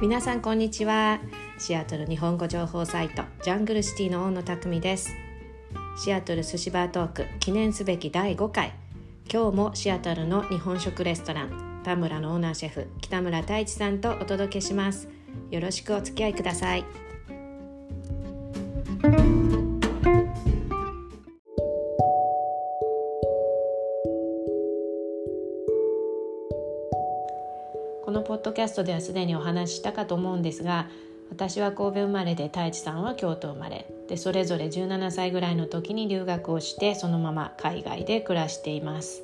[0.00, 1.18] 皆さんこんにちは。
[1.58, 5.12] シアトル日本語情報サイトジャングルシティの大野匠です。
[5.96, 8.74] シアトル寿司バートーク記念すべき第5回。
[9.28, 15.08] 今日もシアトルの日本食レストラン田村のオーナーシェフ北村太一さんとお届けします。
[15.50, 16.84] よろしくお付き合いください。
[28.58, 30.88] キャストではすでにお話ししたかと思うんですが
[31.30, 33.88] 私は神戸生まれで太一さんは京都生まれ。
[34.08, 39.22] でそれぞれ17歳ぐらいの時に留学をしてそのまま海外で暮らしています。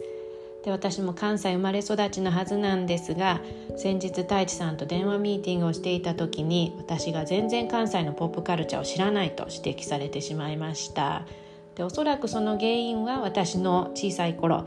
[0.65, 3.41] で私も関西生まれ育ちのはずなんですが
[3.77, 11.27] 先日太一さんと電話ミーティングをしていた時に私が全然関西のポップカルチャーを知らないと指摘されてしまいました。
[11.75, 14.65] でおそらくその原因は私の小さい頃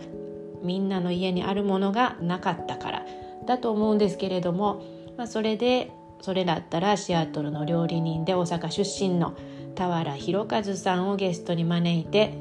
[0.61, 3.05] みんなの家にあるものがなかったから。
[3.47, 4.83] だと思うんですけれども、
[5.17, 5.91] まあ、それで
[6.21, 9.35] それだったらシアトルの料理人で大阪出身の
[9.75, 12.37] 田原弘和さんをゲストに招いて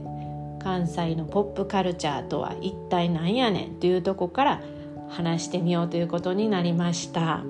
[0.62, 4.62] 関西のポップカルチャーとは一体何やねんというとこから
[5.08, 7.42] 話してみようということになりました。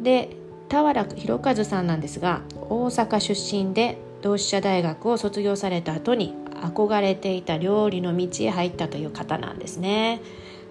[0.00, 0.30] で
[0.68, 10.20] 田原弘和さんなんですが大阪出身で同志社大学を卒業された後に憧れていた料理の道へ入ったという方なんですね。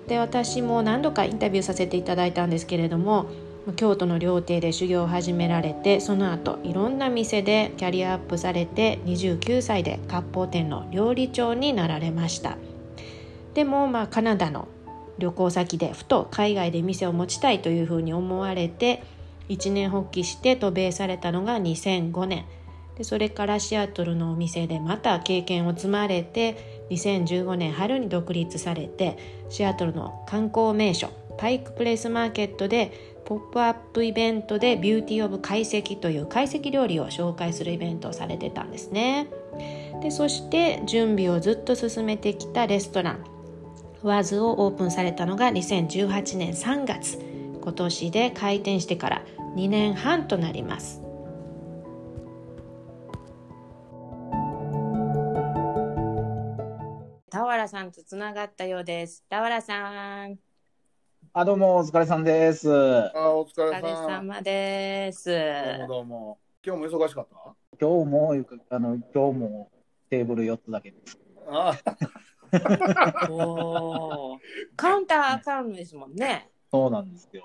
[0.07, 3.27] で私も何度かインタビューさせていただいたんですけれども
[3.75, 12.57] 京都の料亭で修行を始められてその後いろんな店でキャリアアップされて29歳で割烹店の料理長になられました。
[13.53, 14.69] でもまあカナダの
[15.17, 19.03] 旅行先でふと海外で店を持ちたいというふうに思われて
[19.49, 22.45] 一年発起して渡米されたのが2005年。
[22.97, 29.17] でそれからシアトルのお店でまた経験を積まれて2015年春に独立されて
[29.49, 39.27] シアトルの観光名所パイクプレイスマーケットでポップアップイベントで Beauty of 懐石という懐石料理を紹介するイベントをされてたんですね。
[40.01, 43.23] でそして準備をずっと進めてきたレストラン
[44.01, 47.19] Wa'z をオープンされたのが2018年3月
[47.61, 49.23] 今年で開店してから
[49.55, 51.06] 2年半となります。
[57.37, 60.39] 田原さんとつながったようです田原さん
[61.33, 62.67] あ、どうも、お疲れさんです。
[62.67, 63.83] あ、お疲おれさん。
[63.83, 66.39] 疲れ様ですどうもどうも。
[66.65, 67.55] 今日も忙しかった？
[67.79, 68.33] 今日も、
[68.71, 69.69] あの、今日も
[70.09, 71.19] テーブル4つだけです。
[71.47, 71.77] あ
[73.29, 74.39] おー
[74.75, 77.43] カウンターあかんですもんねそうなんですよ。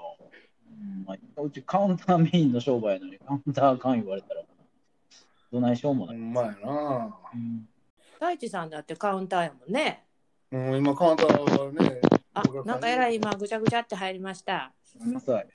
[0.70, 4.42] うんまあ、うちカウンターメインの商売やのに、カウンターあかん言われたら、
[5.52, 6.16] どないしようもない。
[6.16, 7.14] ほんまやな。
[7.34, 7.68] うん
[8.22, 10.04] 大地さんだってカウンターやもんね
[10.52, 12.00] うん、今カウンターね。
[12.34, 15.48] あなんかえらい今ぐちゃぐちゃって入りましたごめんなさい。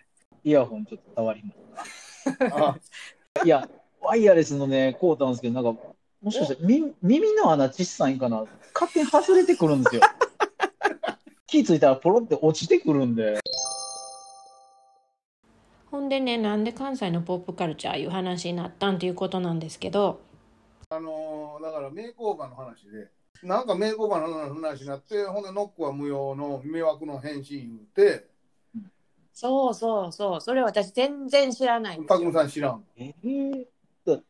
[0.44, 3.46] イヤホンちょっと触りまあ、す。
[3.46, 3.70] いや、
[4.02, 5.82] ワイヤレスのね、こうたんですけど、なんか、
[6.22, 10.02] もしかしてみ耳の穴小さいんかな勝手に外れてくるんですよ。
[11.48, 13.40] 気ついたらポロって落ちてくるんで。
[15.90, 20.27] ほんでねなんで関西のポップカルチャーいう話になったんっていうことなんですけど
[20.90, 23.10] あのーだからメイクオーバーの話で、
[23.44, 28.26] なんかメイクオーバーの話になって、ほんでノックは無用の迷惑の返信言うて、
[29.34, 32.84] そうそうそうそれ私全然知らないんですたくみよさん知らん。
[32.96, 33.66] えー、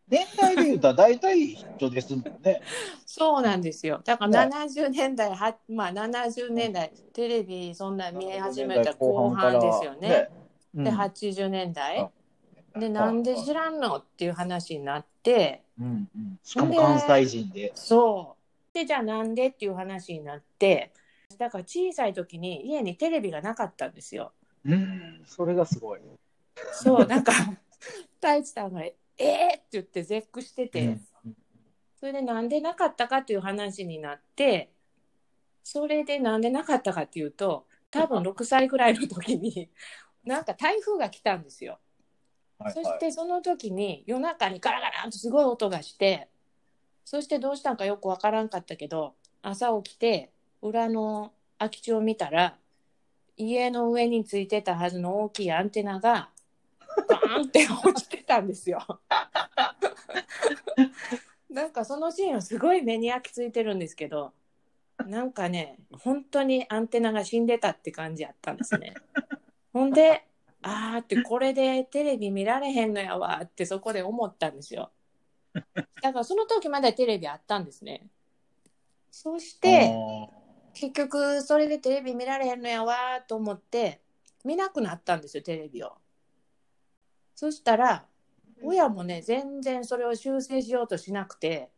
[0.10, 2.62] 年代で言うたら大体一緒ですもんね。
[3.06, 4.02] そうなんですよ。
[4.04, 4.56] だからね。
[4.56, 10.30] 70年代はまあ70年代テレビそんな見始めた後半ですよね。
[10.76, 10.84] うん。
[10.84, 12.00] で80年代。
[12.00, 12.80] あ。
[12.80, 17.72] でなんで知らんのっていう話になってうんうん、しかも関西人で。
[17.76, 20.92] そうでじゃあなんでっていう話になって
[21.38, 24.34] だから小さい時に家にテレビがなかったんですよ。
[24.66, 26.00] うん、それがすごい。
[26.74, 27.34] そうなんか
[28.22, 31.08] 太一さんが「えー!」って言って絶句してて、うん
[32.00, 34.72] それでなんでなかったかっていう話になって
[35.64, 39.70] それでなんでなかったかっていうと多分6歳ぐらいの時に
[40.24, 41.80] なんか台風が来たんですよ。
[42.60, 46.28] はいそしてその時に夜中にガラガランとすごい音がして
[47.06, 50.32] そしてどうしたんかよくわからんかったけど朝起きて
[50.62, 52.58] 裏の空き地を見たら
[53.38, 56.30] 家の上についてたはずの大きいアンテナが
[57.08, 58.82] バーンって落ちてたんですよ。
[61.50, 64.34] なんかそのシーンはすごい目に焼き付いてるんですけど
[65.06, 68.94] なんかね本当にアンテナが死んでたって感じやったんですね。
[69.72, 70.26] ほんで
[70.68, 74.92] あーってこれでテレビ見られへんのやわってそこで思ったんですよ。
[76.02, 78.08] だからその時までテレビあったんですね。
[79.12, 79.94] そして
[80.74, 84.02] 結局それでテレビ見られへんのやわと思って
[84.44, 85.98] 見なくなったんですよテレビを。
[87.34, 88.06] そしたら
[88.62, 91.70] 親もね全然それを修正しようとしなくて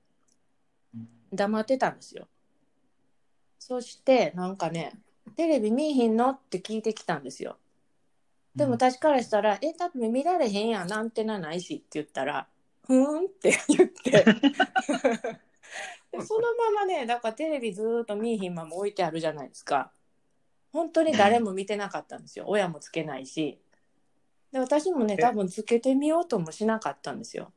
[1.31, 2.27] 黙ってたんですよ。
[3.59, 4.99] そしてなんかね
[5.35, 7.57] 「テレビ見えひんの?」って聞いてきたんですよ。
[8.55, 12.47] でも私からしたら「え多分見られへんやんなんてなないし」って言ったら
[12.85, 14.25] 「ふーん」って言って。
[16.11, 19.91] でそのままねだからテレビずーっと見えひんまま置いてあるじゃないですか。
[20.71, 22.45] 本当に誰も見てなかったんですよ。
[22.47, 23.59] 親もつけないし。
[24.51, 25.21] で私もねえ？
[25.21, 27.53] 多分つけてみようともしなかったんですよ。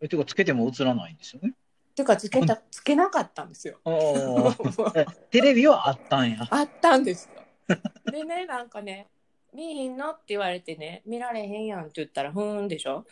[0.00, 1.54] えてか、つけても映らないんですよね？
[1.94, 3.80] ていうかつけた つけなかったんですよ。
[5.30, 6.46] テレビはあったんや。
[6.50, 7.76] あったんですよ。
[8.10, 9.08] でね、なんかね、
[9.54, 13.04] 見えひんのって言われてね、見られへんやんって言ったら、ふーんでしょ。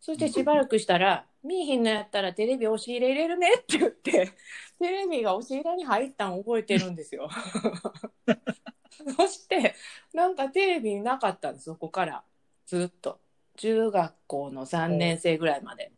[0.00, 4.32] そしてしばらくしたら、見えひんのやったらテレビ押し入れ入れるねって言って、
[4.78, 7.28] テレビが押し入れに入ったん覚えてるんですよ。
[9.16, 9.74] そして、
[10.14, 12.24] なんかテレビなかったんです、そこから。
[12.66, 13.20] ずっと。
[13.56, 15.92] 中学校の3年生ぐらいまで。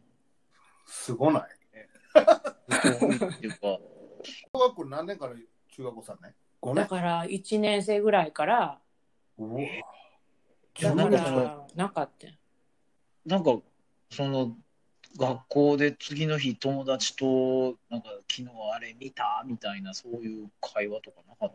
[0.86, 1.42] すごない。
[1.42, 5.34] っていうか、小学校何年から
[5.68, 6.74] 中学校3年 ?5 年？
[6.74, 8.80] だから1年生ぐらいから、
[9.38, 12.30] だかなんかそのらなかったん
[13.24, 13.60] なんか、
[14.10, 14.56] その、
[15.16, 21.48] 学校で次の日友達と、なんか、昨日あれ見たみたいな、そういう会話とかなかっ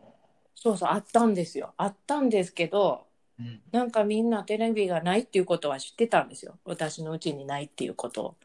[0.54, 1.74] そうそう、あったんですよ。
[1.76, 3.06] あったんですけど、
[3.38, 3.60] うん。
[3.70, 6.58] なんかみんなテレビがないっていうことは知ってたんですよ。
[6.64, 8.36] 私のうちにないっていうことを。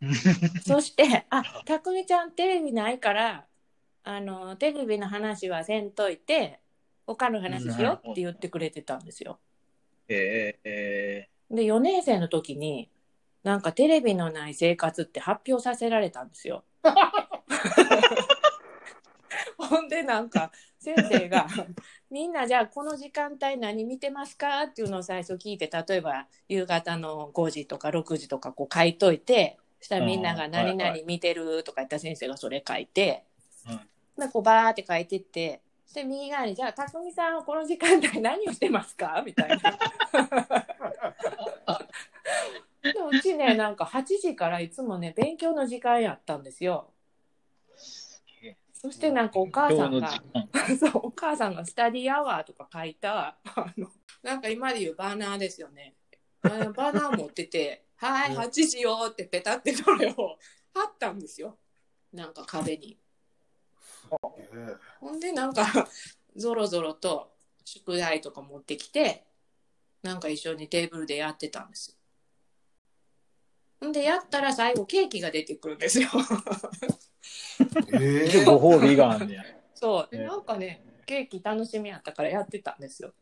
[0.64, 3.46] そして、あ、たくみちゃんテレビないから、
[4.04, 6.59] あの、テレビの話はせんといて、
[7.14, 9.40] 他の話しようって言ってくれてたんですよ。
[10.08, 12.88] えー、えで、4年生の時に、
[13.42, 16.62] なんかテレビのない生活って発表させられたんですよ。
[19.56, 21.46] ほんでなんか先生が
[22.10, 33.24] 「みんなじゃあこの時間帯何見てますか?」っていうのを最初聞いて例えば夕方の5時とか6時とかこう書いといてそしたらみんなが「うん何々見てる」とか言った先生がそれ書いて、
[33.68, 33.80] うん
[34.20, 39.20] でこうバーって書いてってそして右側に「じゃあ匠さんはこの時間帯何をしてますか?
[39.26, 39.56] 」みたいな。
[42.80, 46.92] でもうちねなんか8時からいつもね勉強の時間やったんですよ。
[48.72, 50.12] そしてなんかお母さんが。
[50.78, 53.90] そうお母さんがスタディアワーとか書いたあの
[54.22, 55.96] なんか今で言うバーナーですよね。
[56.42, 60.38] バーナー持ってて「はい8時よ」ってペタってそれを
[60.72, 61.58] 貼ったんですよ
[62.12, 62.96] なんか壁に。
[64.52, 65.88] えほんでなんか
[66.36, 67.32] ぞろぞろと
[67.64, 69.26] 宿題とか持ってきて
[70.02, 71.96] なんか一緒にテーブルでやってたんですよ。
[73.80, 76.08] ほんでやったら最後ケーキが出てくるんですよ。
[77.92, 79.44] えでご褒美があんねや。
[79.74, 83.14] そうでねなんかねケーキ楽しみやったからやってたんですよ。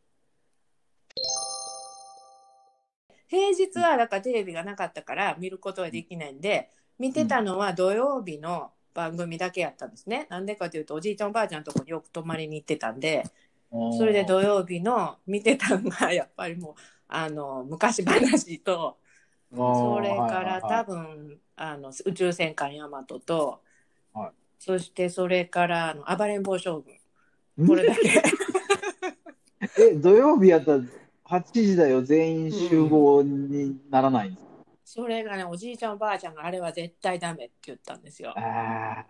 [3.29, 10.27] 平日はだからテレビがなかったから見ることはできないんで見てたのは土曜日の番組だけやったんですね。
[10.29, 13.23] なんでかというとおじいちゃんおばあちゃんのとこによく泊まりに行ってたんで
[13.97, 16.75] それで土曜日の見てたのがやっぱりもう
[17.07, 18.97] あの昔話と
[19.55, 23.61] それから多分あの宇宙戦艦ヤマトと、
[24.13, 24.31] はい。
[24.59, 26.83] そしてそれからあの暴れん坊将
[27.57, 27.67] 軍。
[27.67, 28.23] これだけ。
[29.81, 30.83] え、土曜日やったら
[31.25, 34.48] 8時だよ、全員集合にならないんですか、
[34.91, 38.33] それがねおじいちゃんおばあちゃんがあれは絶対ダメって言ったんですよ。
[38.35, 39.05] あ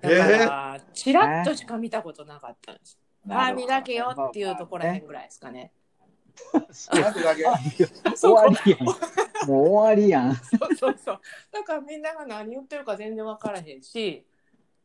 [0.00, 2.96] だから、ちらっとしか見たことなかったんです。
[3.26, 3.34] ー？
[3.34, 5.72] ああ見だけよっていうところらへんぐらいですかね。
[6.62, 8.84] 終わりやん。
[8.84, 10.36] もう終わりやん。
[10.36, 11.20] そうそうそう。
[11.50, 14.24] だからみんなが何言ってるか全然分からへんし、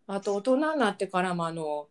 [0.08, 1.90] あと大人になってからもあの、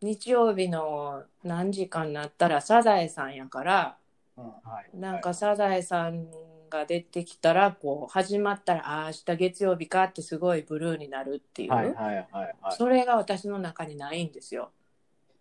[0.00, 3.98] 日曜日の何時間になったらサザエさんやから、
[4.36, 4.96] はい。
[4.96, 6.26] なんかサザエさん
[6.68, 12.56] が出てきたら、こう始まったら、ああ、明日月曜日かってすごいブルーになるっていう、はいはいはいはい。
[12.76, 14.70] それが私の中にないんですよ。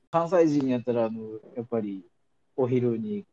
[0.09, 1.21] 関西人やったら、あの、
[1.55, 2.03] やっぱり
[2.55, 3.25] お昼に、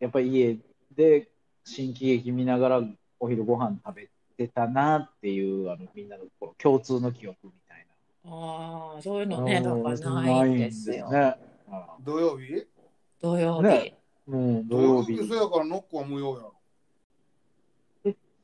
[0.00, 0.58] やっぱり家
[0.96, 1.28] で
[1.64, 2.82] 新喜劇見ながら
[3.20, 7.86] お昼ご飯食べてたなっていう、あの、みんなのこう共通の記憶みたい
[8.30, 9.38] ああ、そういうな。
[9.38, 11.10] のね、だからないんですよ。
[11.10, 11.36] ね。
[11.70, 12.66] あ土曜日？
[13.20, 13.62] 土曜日。
[13.62, 15.28] ねうん、土土曜日曜日。
[15.28, 16.54] そうやからノックは無用やろ。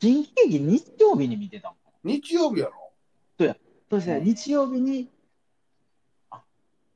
[0.01, 1.73] 新喜劇日曜日に見てた
[2.03, 2.93] 日曜日やろ？
[3.39, 5.09] そうですね、日曜日に、
[6.31, 6.43] あ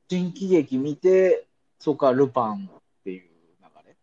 [0.09, 1.47] 新喜劇見て、
[1.79, 3.95] そこからルパンっていう流れ。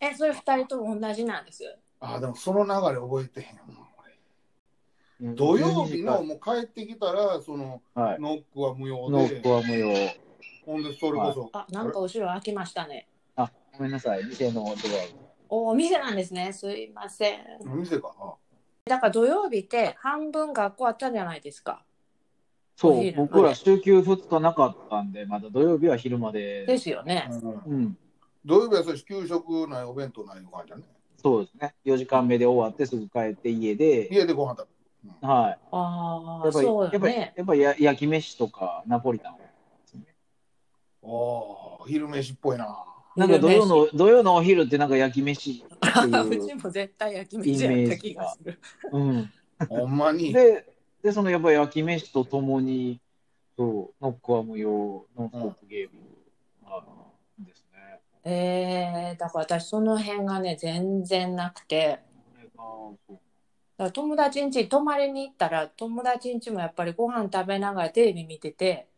[0.00, 1.78] え、それ二人とも同じなんです。
[2.00, 3.86] ああ、でもその流れ覚えてへんもん
[5.20, 9.88] 俺土曜日のもう帰ってきたら、そのはい、ノックは無用ノックで、は無用。
[10.66, 13.08] ほんでそれこそ、あ、なんか後ろ開きましたね。
[13.36, 14.74] あ、ごめんなさい、店のドア。
[15.48, 16.52] おお店なんですね。
[16.52, 17.40] すいません。
[17.64, 18.14] 店か。
[18.20, 18.34] あ
[18.86, 21.84] だから土曜日って半分学校あったじゃないですか。
[22.76, 26.64] そう僕ら週休2日なかったんで、まだ土曜日は昼まで。
[26.64, 27.28] ですよね。
[27.66, 27.98] うんうん、
[28.44, 30.84] 土曜日はそれ給食ないお弁当ないの感じだね。
[31.16, 31.74] そうですね。
[31.84, 34.68] 4時間目で終わってすぐ帰って家で、家でご飯食
[35.02, 35.16] べる。
[35.20, 35.58] はい。
[35.72, 37.32] ああ、やっぱり、そうやっぱり、よね。
[37.36, 39.36] やっぱりや焼き飯とかナポリタン。
[41.02, 42.84] おお、昼飯っぽいな。
[43.18, 46.46] なんか土曜の、土曜のお昼ってなんか焼き飯ってういう。
[46.46, 48.58] ちも絶対焼き飯やった気がする。
[48.92, 49.32] うん。
[49.68, 50.32] ほんまに。
[50.32, 50.64] で、
[51.02, 53.00] で、そのやっぱり焼き飯とともに、
[53.56, 56.00] そう、ノックは無用、ノンストップゲーム
[56.64, 58.00] あるんですね。
[58.24, 62.00] えー、だから私その辺がね全然なくて
[63.78, 68.88] だから友達ん家に泊まりに行ったら友達ん家もやっぱりご飯食べながらテレビ見てて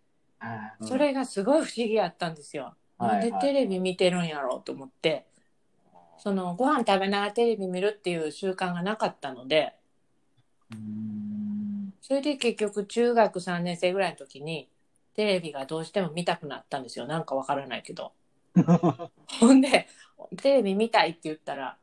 [0.41, 2.75] あうんそれがすごい不思議やったんですよ。
[3.01, 5.27] なんでテレビ見てるんやろうと思って。
[6.19, 9.75] そのご飯食べながらテレビ見るっていう習慣がなかったので。
[12.03, 14.69] それで結局中学3年生ぐらいの時に
[15.15, 17.07] テレビがどうしても見たくなったんですよ。
[17.07, 18.13] なんかわからないけど。
[19.41, 19.87] ほんで
[20.37, 21.79] テレビ見たいって言ったら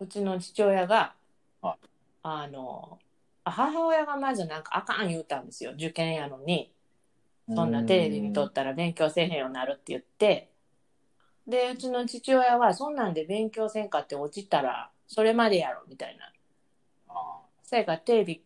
[0.00, 1.14] うちの父親が、
[1.60, 1.76] は
[2.22, 2.98] あの
[3.44, 5.72] あ母親がまずなんかあかん言うたんですよ。
[5.72, 6.72] 受験やのに
[7.54, 10.50] そんなテレビ見とったら勉強せえへんようになるって言って
[11.46, 16.32] でうちの父親はそんなんで勉強せんかって落ちたらそれまでやろみたいな
[17.08, 18.44] あそやからテレビ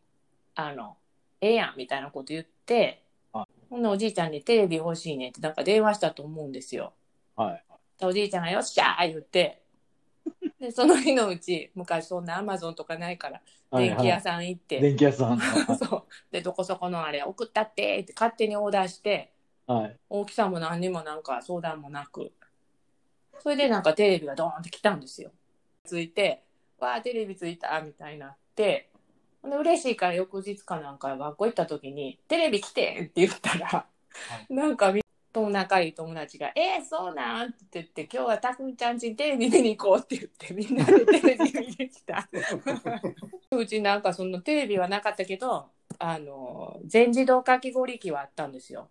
[0.54, 0.96] あの
[1.40, 6.92] ええやんみたいなこと言ってはほんでおじいちゃんにテレビ欲しいねってなんか電話したと思うんですよ。
[7.36, 7.64] はい。
[8.02, 9.62] おじいちゃんが「よっしゃー!」言って
[10.60, 13.42] でその日のうち昔そんなアマゾンとかないからはい
[13.78, 15.38] 電気屋さん行って、電気屋さん。
[15.78, 19.32] そうでどこそこのあれ送ったってって勝手にオーダーして
[19.66, 19.96] はい。
[20.08, 22.32] 大きさも何にもなんか相談もなく
[23.40, 25.30] それでなんかテレビがドーンって来たんですよ
[25.84, 26.44] ついて
[26.78, 28.90] 「わあテレビついた」みたいになって
[29.40, 33.86] ほんで嬉しいから翌日かなんか学校行った時に「テレビ来て!」って言ったら、
[34.48, 35.01] なんかみ
[35.32, 42.28] と仲いい友達が「えー、そうなん?」って言って「今日はたくみちゃんちにテレビ見に行こう」って言ってみんなでテレビ見に来た
[43.50, 45.66] うちなんかそのテレビはなかったけど
[45.98, 48.88] あの全自動かき氷機はあったんですよ。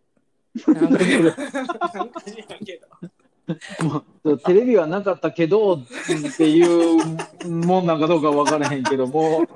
[0.67, 2.87] なんかなんか知らんけど
[3.87, 5.79] もうテレビはなかったけどっ
[6.37, 9.45] ていうもんなんかどうか分からへんけども。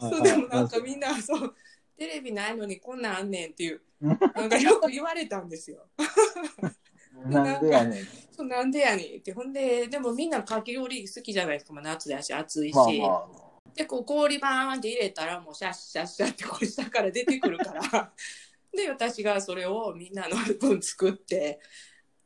[0.00, 1.54] そうでもなんかみんなそう
[2.00, 5.84] テレビないのにこんなんあんねんっていうなんかよく言われたんですよ。
[7.28, 8.04] なんでやねん。
[8.32, 9.34] そうなんでやねんって。
[9.34, 13.26] ほんででもみんなかき氷好きじゃないですか、まあ、夏だし暑いし、まあま
[13.74, 18.12] でこう氷バーンって入れたらもうシャッシャッシャッってこう下から出てくるから。
[18.72, 21.60] で私がそれをみんなの分作って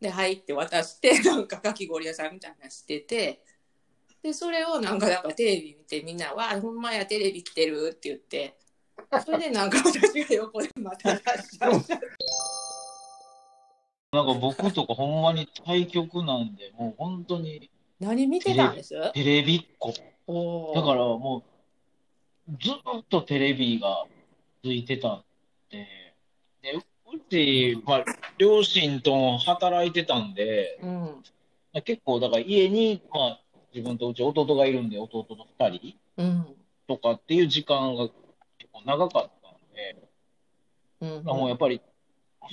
[0.01, 3.43] で入って渡してなんかかき氷屋さんみたいなのしてて
[4.23, 8.59] でそれをなんかなんかテレビ見てみんな「わあほんまやテレビ来てる」って言って
[9.21, 12.01] それでなんか私が横でまたシャッシャッシャッ
[14.13, 18.95] なんか僕とかほんまに対局なんで、もう本当に何見てたんです？
[19.13, 19.93] テレビっ子。
[20.75, 21.43] だからも
[22.49, 24.05] う、ずっとテレビが
[24.63, 25.25] ついてたん
[25.71, 25.87] で、
[26.63, 26.83] で、う
[27.29, 28.05] ち、まあ、
[28.39, 31.23] 両親とも働いてたんで、うん。
[31.85, 33.41] 結構、だから家に、まあ、
[33.75, 36.47] 自分とうち弟がいるんで、弟と二人うん。
[36.87, 38.15] とかっていう時間が結
[38.75, 39.97] 構長かったんで、
[41.01, 41.81] うんもうやっぱり、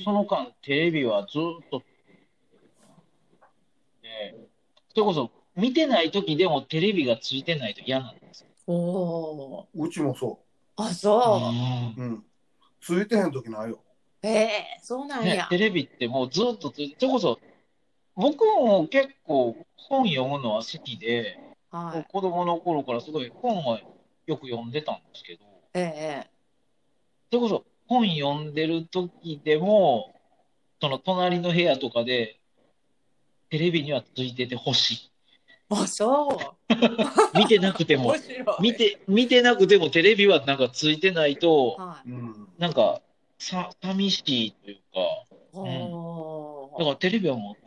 [0.04, 1.82] その間、テレビはずっと、
[4.02, 4.36] で、
[4.94, 8.48] それこそ、見てない時でもテレビがついてないと嫌なんですよ。
[8.68, 10.40] おーうちもそ
[10.78, 11.42] あそ
[11.98, 12.02] う。
[12.02, 12.26] うん。
[12.80, 13.80] ついてへん時ないよ。
[14.24, 17.40] うええそうなんや、ねテレビってもうずっとついて、それこそ、
[18.16, 21.40] 僕も結構本読むのは好きで、
[21.72, 23.80] はい子供の頃からすごい本は
[24.28, 26.30] よく読んでたんですけど、ええ
[27.32, 30.14] それこそ本読んでる時でも、
[30.82, 32.40] その隣の部屋とかで、
[33.50, 35.12] テレビにはついててほしい。
[35.70, 36.30] あそ
[37.34, 42.48] う見てなくても面、白い見て、見てなくてもテレビはなんかついてないと、はいうん。
[42.58, 43.02] なんか、
[43.40, 47.66] さ、寂しいというか、おだからテレビはもう、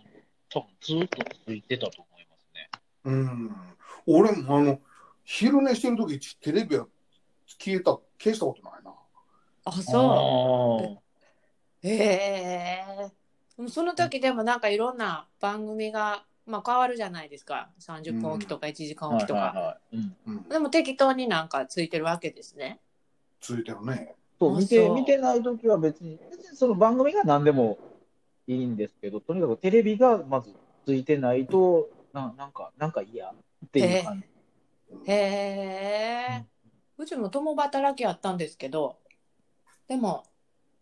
[0.50, 2.70] 多分ずっとついてたと思いますね。
[3.04, 3.56] うん。
[4.06, 4.80] 俺もあの、
[5.24, 6.86] 昼寝してる時テレビは
[7.46, 8.94] 消えた、消したことないな。
[9.66, 11.00] あそうあ
[11.82, 13.12] ええ
[13.56, 19.16] でもその時でもなんかいろんな番組が、まあ、変わるじゃないですか30分おきとか1時間あ。
[19.16, 20.48] おきとか、はいはいはいうんうん。
[20.48, 22.80] でも適当になんかついてるわけですね
[23.40, 24.14] ついてるね。
[24.38, 27.78] そう、あ見て、そう見てないときは別に、別にその番組が何でも
[28.46, 30.52] いいんですけど、とにかくテレビがまず
[30.86, 33.34] ついてないと、ななんか、なんか嫌っ
[33.70, 35.10] ていう感じ。
[35.10, 36.53] へえ。
[36.96, 38.98] うちも共働きあったんですけど、
[39.88, 40.24] でも、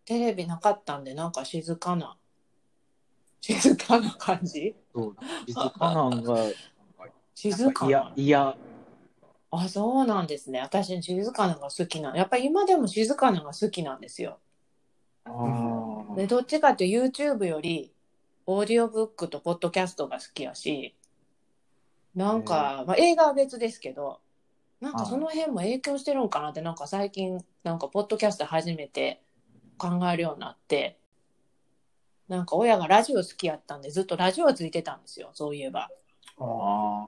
[0.05, 2.17] テレビなかったんで、なんか静かな、
[3.41, 4.75] 静かな感じ？
[4.93, 5.15] そう
[5.47, 6.37] 静かなんが、
[7.35, 8.57] 静か嫌な。、嫌。
[9.51, 10.59] あ、そうなんですね。
[10.59, 12.15] 私、静かなのが好きな。
[12.15, 14.39] やっぱり今でも静かなのが好きなんですよ。
[16.15, 17.91] で、どっちかっていうと YouTube より、
[18.45, 20.95] オーディオブックとポッドキャストが好きやし、
[22.13, 24.19] なんか、まあ、映画は別ですけど、
[24.83, 29.23] なんかその辺も影響してるんかなって、なんか最近、なんかポッドキャスト初めて
[29.77, 30.99] 考えるようになって、
[32.27, 35.89] なんか親がラジオ好きやったんで、ずっとラジオついてたんですよ、そういえば。
[36.37, 37.07] あ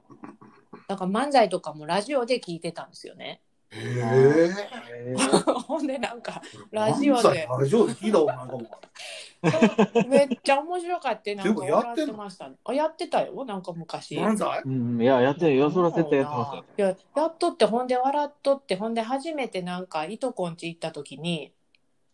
[0.88, 3.42] なんか漫才とかもラジオで聞いてたんですよね。
[3.70, 5.14] へーえ。
[5.66, 10.08] ほんでなんか、ラジオで、ラジオで聞いたことないかも。
[10.08, 12.56] めっちゃ面白かって、なんかやって笑っんのてましたね。
[12.64, 14.16] あ、やってたよ、なんか昔。
[14.16, 14.62] 漫才？
[14.62, 15.70] うん、いや、やってるよ。
[15.70, 16.64] それは絶対やってますよ。
[16.78, 21.52] いや、やっとって、ほんで笑っとって、ほんで初めてなんか、いとこんち行った時に、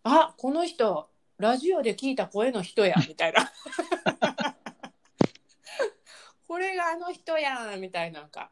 [0.04, 3.50] あ、この人、ラジオで聞いた声の人や、みたいな。
[6.46, 8.50] これがあの人やん、みたいなんか。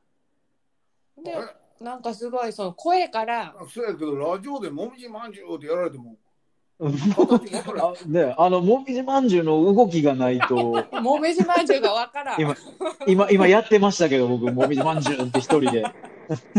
[1.22, 1.36] で、
[1.80, 6.16] なんかすごい、その声から、そうやけど、ラジオでもみじまんじゅうってやられても、
[8.06, 12.40] ね、あの、もみじまんじゅうの動きがないと、 もめじまんじゅうがわからん。
[12.40, 12.56] 今、
[13.06, 15.84] 今、今やってましたけど、僕、もみじまんじゅうって一人で。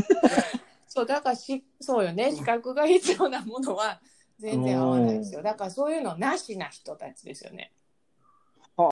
[0.88, 4.02] そう、だからし、そうよね、資格が必要なものは
[4.40, 5.44] 全然合わないですよ。
[5.44, 7.72] だからそういうのなしな人たちですよね。
[8.76, 8.90] は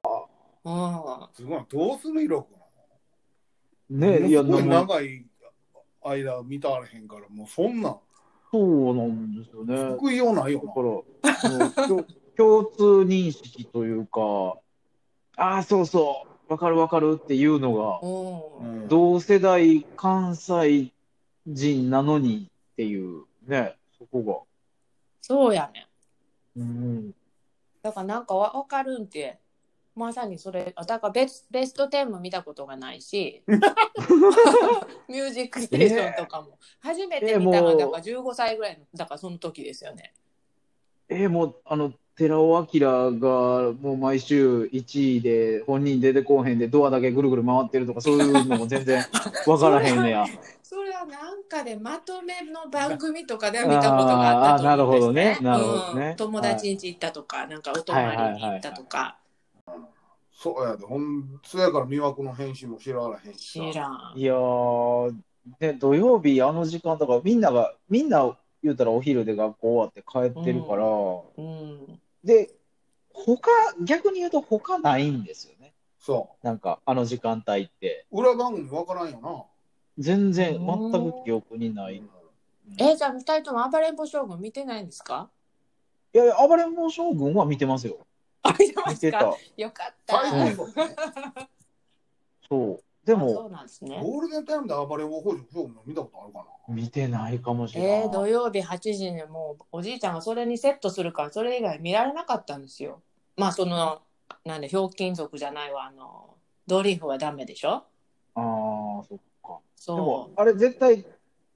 [0.63, 1.35] うん。
[1.35, 2.49] すごい、どうする色か
[3.89, 5.25] ね、いや、すごいなんか長い
[6.09, 7.99] 間見たらへんから、もうそんなん、
[8.51, 9.75] そうなんですよね。
[9.97, 12.03] 救いようないよだから、共
[12.37, 14.57] 共通認識というか、
[15.35, 18.87] ああ、そうそう、わかるわかるっていうのが、うんな。
[18.87, 20.91] 同世代関西
[21.47, 24.47] 人なのにっていうね、そこ
[25.21, 25.87] そうやね。
[26.55, 27.11] うん。
[27.81, 29.39] だからなんかわわかるんって、
[29.99, 40.13] まさにそれ、だからベスベスト10も見たことがないし、 ミュージックステーションとかも、初めて見たのはえもうだから15歳ぐらいの、だからその時ですよね。
[41.09, 42.81] えーもう、あの、寺尾明
[43.19, 49.05] がもう毎週1位で本人出てこうへんでドアだけぐるぐる回ってるとかそういうのも全然
[49.47, 50.25] わからへんねや。
[50.61, 55.39] それはなんかでまとめの番組とかで見たことがあったと思うんですね。
[55.39, 59.17] あーなるほどねなるほどねうん友達ん家行ったとか、なんかお泊まりに行ったとか、
[60.41, 63.71] そうやで、ほん、そやから魅惑の返信も知らへんしさ。
[63.73, 64.13] 知らん。
[64.15, 65.13] いやー、
[65.59, 71.99] ね、土曜日あの時間だからみんなが、みんな言うたらお昼で学校終わって帰ってるから、うん。
[72.23, 72.55] で、
[73.11, 73.51] 他、
[73.83, 75.73] 逆に言うと他ないんですよね。
[75.99, 78.05] そなんか、あの時間帯って。
[78.09, 78.21] う。
[78.21, 79.43] 裏番組わからんよな。
[79.97, 81.97] 全然、うん全く記憶にない。
[81.97, 82.03] い
[82.77, 85.29] え、じゃあ二人とも暴れん坊将軍見てないんですか？
[86.13, 87.97] やいや、暴れん坊将軍は見てますよ。
[88.43, 89.35] あ、見てま見てた。
[89.57, 90.21] よかった。
[90.21, 90.73] 再放送。
[92.47, 92.83] そう。
[93.05, 93.99] であそも、うなんですね。
[94.01, 96.75] ゴールデンタイムで暴れん坊北条将軍の見たことあるかな？
[96.75, 97.91] 見てないかもしれない。
[98.01, 103.01] えー、土曜日8時にもうおじいちゃんがそれにセットするからそれ以外見られなかったんですよ。
[103.35, 104.01] まあその
[104.45, 106.35] なんでひょうきん族じゃないわあの
[106.67, 107.71] ドリフはダメでしょ？
[107.71, 107.81] あ
[108.35, 109.17] あ、そっか。
[109.47, 111.03] でもそう、あれ絶対、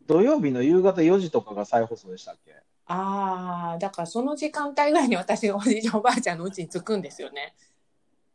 [0.07, 2.55] 土曜日の夕方4時とかが再放送でしたっけ？
[2.85, 7.55] ああだからその時間帯ぐらいに私がおじいちゃんおばあちゃんのうちに着くんですよね。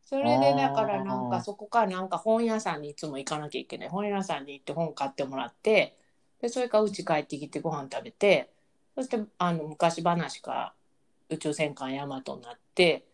[0.05, 5.97] それでだからなんかそこからなんか本屋さんにいつも行かなきゃいけない本屋さんに行って本買ってもらって
[6.41, 8.49] でそれからうち帰ってきてご飯食べて
[8.95, 10.73] そしてあの昔話か
[11.29, 13.05] 宇宙戦艦ヤマトになって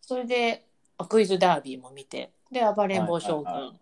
[0.00, 0.64] それで
[0.96, 3.76] あクイズダービーも見てで暴れん坊将軍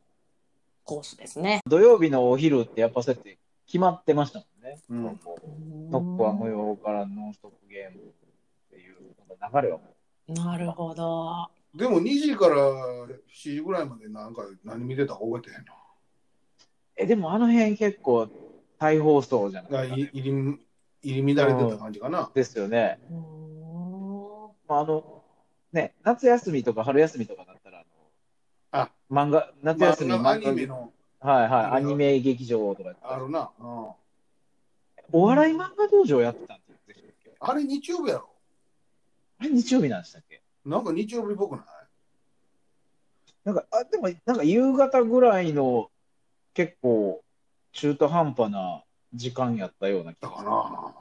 [0.84, 1.60] コースですね。
[1.66, 4.42] 土曜日のお昼ってやっぱそうやって決まってました？
[4.68, 4.78] ね。
[4.90, 5.02] うん
[5.90, 8.02] ノックは無用からノンストップゲームっ
[8.70, 8.96] ていう
[9.52, 9.94] 流れはも
[10.28, 11.48] なるほど。
[11.74, 13.16] でも2時から7
[13.54, 15.72] 時ぐらいまでなんか何見てたか覚えてへんな。
[16.96, 18.28] え、でもあの辺結構
[18.78, 19.70] 再放送じゃない？
[19.70, 20.02] がですか、ね。
[20.12, 20.58] 入り
[21.02, 22.30] 入り乱れてた感じかな。
[22.34, 22.98] ですよね。
[23.10, 25.22] うーんまあ、あの、
[25.72, 27.84] ね、夏休みとか春休みとかだったら、
[28.72, 33.50] あのあ漫画、夏休み、まあアニメのはいはい、アニメ劇場とかあるな。
[33.58, 33.86] うん
[35.12, 37.32] お笑い漫画道場やってたんですよ。
[37.40, 38.28] あれ日曜日やろ？
[39.38, 40.42] あれ日曜日なんでしたっけ？
[40.64, 41.64] なんか日曜日っぽくない？
[43.44, 45.90] なんか、あ、でも、なんか夕方ぐらいの
[46.52, 47.22] 結構
[47.72, 48.82] 中途半端な
[49.14, 50.44] 時間やったような気がする。
[50.50, 50.94] な。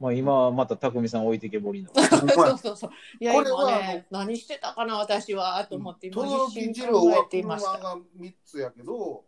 [0.00, 1.90] まあ今はまた匠さん置いてけぼりの。
[1.96, 2.90] そうそうそう。
[3.18, 7.78] いや、これは今ね、何してたかな、私は、と思って、今轟必死二郎はに考えてい車ました。
[7.78, 9.24] が3つやけど、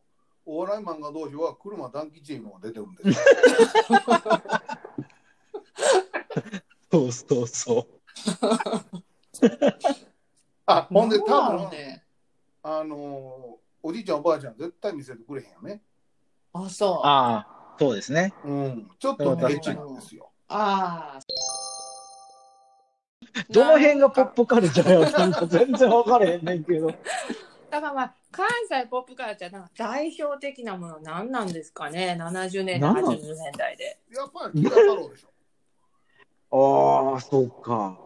[0.47, 3.21] お笑い漫画同士は車団吉いうのが出てるんです。
[6.91, 7.87] そうそうそう。
[10.67, 12.05] あ、ほんで多なんね。
[12.63, 15.81] あのーおじいちゃんおばあちゃん絶対見せてくれへんよね。
[16.53, 17.07] あ、そう。
[17.07, 18.35] あああ、そうですね。
[18.45, 18.91] うん。
[18.99, 20.33] ちょっとケチなんですよ。
[20.49, 21.23] あー。
[23.53, 26.89] どの辺がポップカルチャーやなんか全然分からへんねんけど。
[27.71, 33.99] だからまあ、関西ポップカルチャー、なんか代表的なもの何なんですかね、70年代、何なん？80年代で。
[34.15, 37.13] やっぱり木田太郎でしょ。
[37.13, 37.99] ああ、そうか。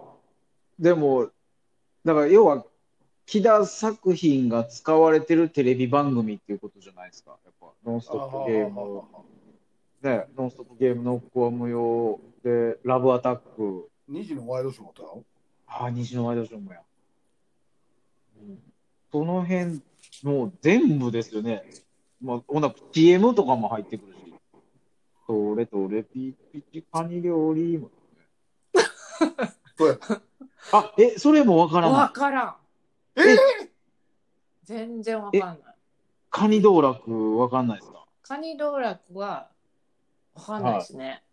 [0.79, 1.31] でも、
[2.05, 2.65] だから要は、
[3.27, 7.37] 木田作品が使われてるテレビ番組っていうことじゃないですか。
[7.45, 9.03] やっぱ、ノンストップゲーム、
[10.03, 15.25] ね、ノンストップゲーム、ノックは無用で、ラブアタック、2時のワイドショーだよ。
[15.67, 16.81] ああ、西のワイドショーもや。
[18.43, 18.59] うん
[19.13, 19.83] その辺、
[20.23, 21.65] もう全部ですよね。
[22.21, 24.35] まあ、ほな、CM とかも入ってくるし。
[25.27, 27.91] それとレピピチカニ料理も。
[30.73, 32.01] あ、え、それもわからない。
[32.01, 32.57] わからん。
[33.17, 33.23] え？
[34.65, 35.59] 全然わかんない。
[36.31, 38.07] カニ道楽わかんないですか？
[38.23, 39.49] カニ道楽は
[40.35, 41.25] わかんないですね。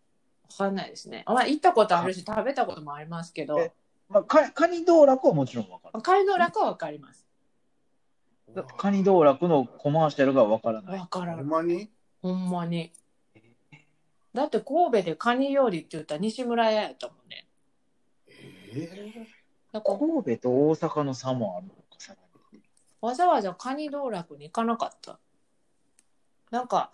[0.50, 1.24] わかんないですね。
[1.26, 3.72] まあ、行ったことあるし、食べたこともありますけどえ、
[4.08, 6.00] まあ、カカニ道楽はもちろんわかる。
[6.02, 7.27] カニ道楽はわかります。
[8.76, 10.98] カニ道楽のコマーシャルがわからない。
[10.98, 11.36] わからん。
[11.36, 11.90] ほんまに？
[12.22, 12.92] ほんまに。
[14.34, 17.46] だって神戸でカニ料理って言ったら西村屋やったもんね。
[18.26, 19.26] え
[19.72, 22.18] だから神戸と大阪の差もあるのか、さら
[22.52, 22.60] に
[23.00, 25.18] わざわざカニ道楽に行かなかった。
[26.50, 26.90] なんか、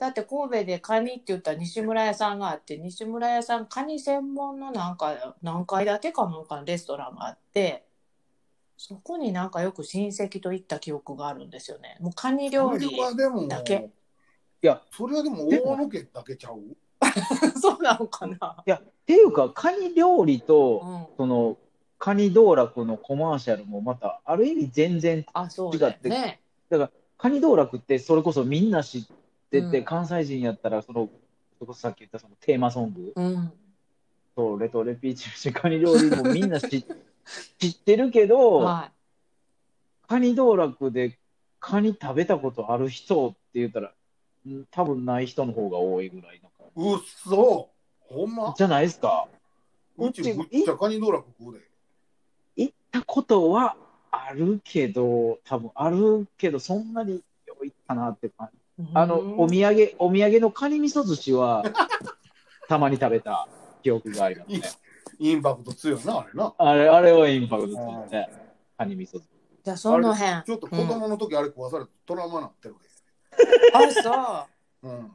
[0.00, 7.84] だって神戸でカニって言ったら西村屋さんがあって、西村屋さんカニ専門のなんか何階建てかなんかのレストランがあって、
[8.76, 11.96] そこになんかよく親戚と行った記憶があるんですよね。
[12.00, 12.86] もうカニ料理。
[13.00, 13.90] はでも、だけ
[14.62, 16.60] いや、それはでも大野家だけちゃう？
[17.60, 18.62] そうなのかな。
[18.66, 21.16] いや、っていうか、カニ料理と、うん。
[21.16, 21.56] その、
[21.98, 26.40] カニ道楽のコマーシャルもまた、ある意味全然、あ、そうだよね。
[27.16, 29.02] カニ道楽ってそれこそみんな知っ
[29.50, 31.08] てて、うん関西人やったら、その、
[31.58, 33.52] それこそさっき言ったそのテーマソング、うん。
[34.36, 36.84] そう、レトレピーチュカニ料理もみんな知
[37.58, 38.90] 知ってるけど、は
[40.08, 41.18] カニ道楽で
[41.58, 43.92] カニ食べたことある人って言ったら、
[44.48, 48.50] ん多分ない人の方が多いぐらいの感うっそほんま？
[48.50, 49.26] じじゃないですか？
[49.98, 51.60] うちむっちゃカニ道楽食うで。
[52.56, 53.76] 行ったことは
[54.10, 58.84] あるけど、多分あるけど、そんなによいったなって感じ。
[58.84, 58.86] い。
[58.94, 61.64] あの、うんお土産、お土産のカニ味噌寿司は、
[62.68, 63.48] たまに食べた
[63.82, 64.62] 記憶がありますね。
[65.18, 66.54] インパクト強いな、あれな。
[66.58, 68.28] あれ、あれはインパクトついて、
[68.76, 69.20] カニ味噌。
[69.64, 70.42] じゃあその辺。
[70.44, 72.88] ちょっと子供の時あれ食わされてトラウマなってるで。
[73.74, 73.90] あ、
[74.82, 74.88] そう。
[74.88, 75.12] うん。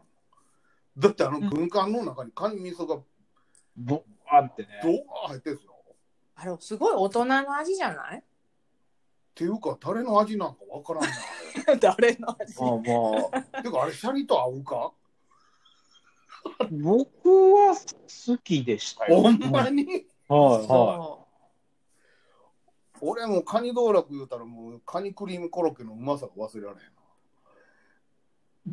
[0.98, 2.98] だってあの軍艦の中にカニ味噌が
[3.78, 4.70] ぼあってね。
[4.84, 4.94] ドー
[5.30, 5.72] 入ってるんですよ。
[6.36, 8.18] あれ、すごい大人の味じゃない？
[8.20, 8.24] っ
[9.34, 11.10] ていうか、誰の味なんかわからんな。
[11.80, 12.60] 誰の味？
[12.60, 12.80] まあま
[13.58, 14.92] あ、 てか、あれ、シャリと合うか？
[16.72, 19.22] 僕は好きでしたよ。
[19.22, 19.86] ほんまに？
[20.28, 21.28] はいはそ
[23.02, 26.86] 俺もカニ道楽言うたらもうカニクリームコロッケのうまさが忘れられへん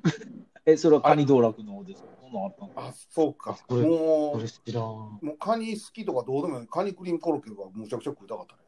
[0.03, 0.11] な。
[0.35, 0.47] い。
[0.73, 2.09] え、それはカニ道楽の方ですか？
[2.77, 3.53] あそうか。
[3.53, 3.77] もそ
[4.39, 4.85] うれ知らん。
[4.85, 6.67] もうカニ好きとかどうでもいい。
[6.67, 8.63] カニクリームコロッケがむちゃくちゃ食いたかったね。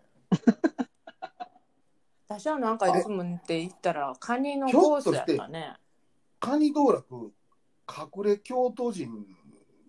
[2.27, 5.75] 私はなんかいつもって言ったら、カニのコースやったね。
[6.39, 7.33] カニ道楽、
[7.91, 9.27] 隠れ京都人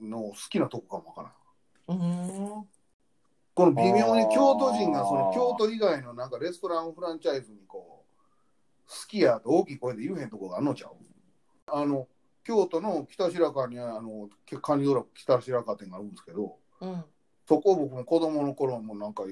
[0.01, 1.33] の好きなとこかもわか
[1.87, 1.99] らん。
[1.99, 2.67] うーん。
[3.53, 8.05] この微妙に京都人がその京都以外のなんかレストランフランチャイズにこ
[8.87, 10.91] う好きやと大きい声で言えへんとこがあんのちゃう？
[11.67, 12.07] あの
[12.43, 14.29] 京都の北白川にはあの
[14.61, 17.03] カニ道楽北白川店があるんですけどうん。
[17.47, 19.23] そこを僕も子供の頃もなんか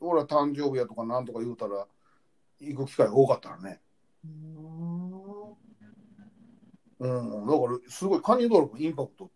[0.00, 1.86] 俺は誕生日やとかなんとか言うたら
[2.60, 3.80] 行く機会が多かったらね
[4.24, 5.05] うーん
[7.00, 7.46] うん。
[7.46, 9.30] だからすごいカニ道楽インパクト。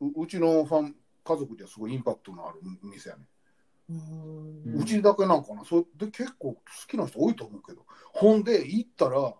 [0.00, 3.22] ううちのファン家族ではすごいインパクトのある店やね。
[3.90, 4.80] うーん。
[4.80, 9.34] うちだけなんかな、それで結構好きな人多いと思うけど、ほんで行ったら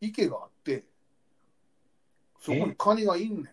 [0.00, 0.84] 池があって、
[2.40, 3.48] そこにカニがいんねん。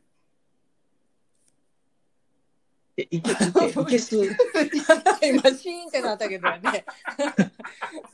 [2.97, 3.35] え、いけ、いけ、
[3.81, 4.33] いけす、今
[5.57, 6.85] シーンってなったけどね。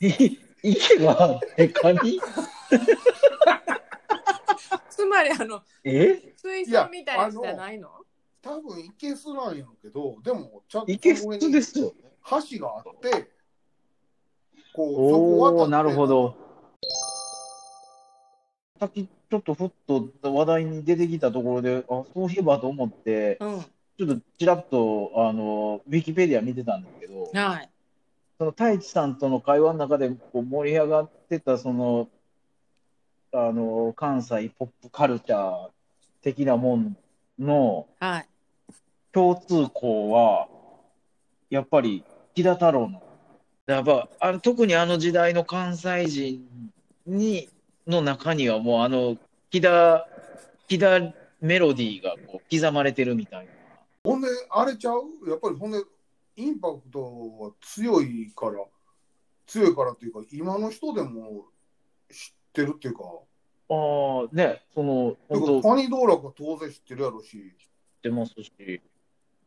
[0.00, 2.20] い池が、え、カニ？
[4.90, 6.34] つまりあのえ？
[6.36, 7.90] 水槽みたいなやつじゃないの？
[8.42, 11.16] 多分いけすなんやろうけど、でも、ちゃんといけで
[11.62, 11.92] すよ。
[12.30, 13.30] 橋があって、
[14.72, 16.06] こう、そこ渡っておおなるほ。
[16.06, 16.34] ど。
[18.78, 23.60] さっきちょっとふっと話題に出てきたところで、あ、そういえばと思って、うん。
[23.60, 27.70] ちょっとちらっと、あの、ウィキペディア見てたんですけど、はい。
[28.38, 32.08] その太一さんとの会話の中でこう盛り上がってた、その、
[33.32, 35.68] あの、関西ポップカルチャー
[36.22, 36.96] 的なもん
[37.38, 38.28] のはい。
[39.12, 40.48] 共通項は、
[41.48, 43.02] やっぱり木田太郎の。
[43.66, 46.48] やっぱあの特にあの時代の関西人
[47.06, 47.48] に
[47.86, 49.16] の中にはもうあの
[49.50, 50.08] 木田
[50.66, 53.52] 木田メロディーがこう刻まれてるみたいな。
[54.04, 55.04] ほんで、あれちゃう？
[55.28, 55.78] やっぱりほんで、
[56.36, 57.00] インパクト
[57.38, 58.64] は強いから、
[59.46, 61.46] 強いからっていうか、今の人でも
[62.10, 63.04] 知ってるっていうか、
[63.68, 63.74] あ
[64.32, 65.16] あね、その
[65.62, 67.54] カニ道楽は当然知ってるやろし、
[68.02, 68.80] てますし、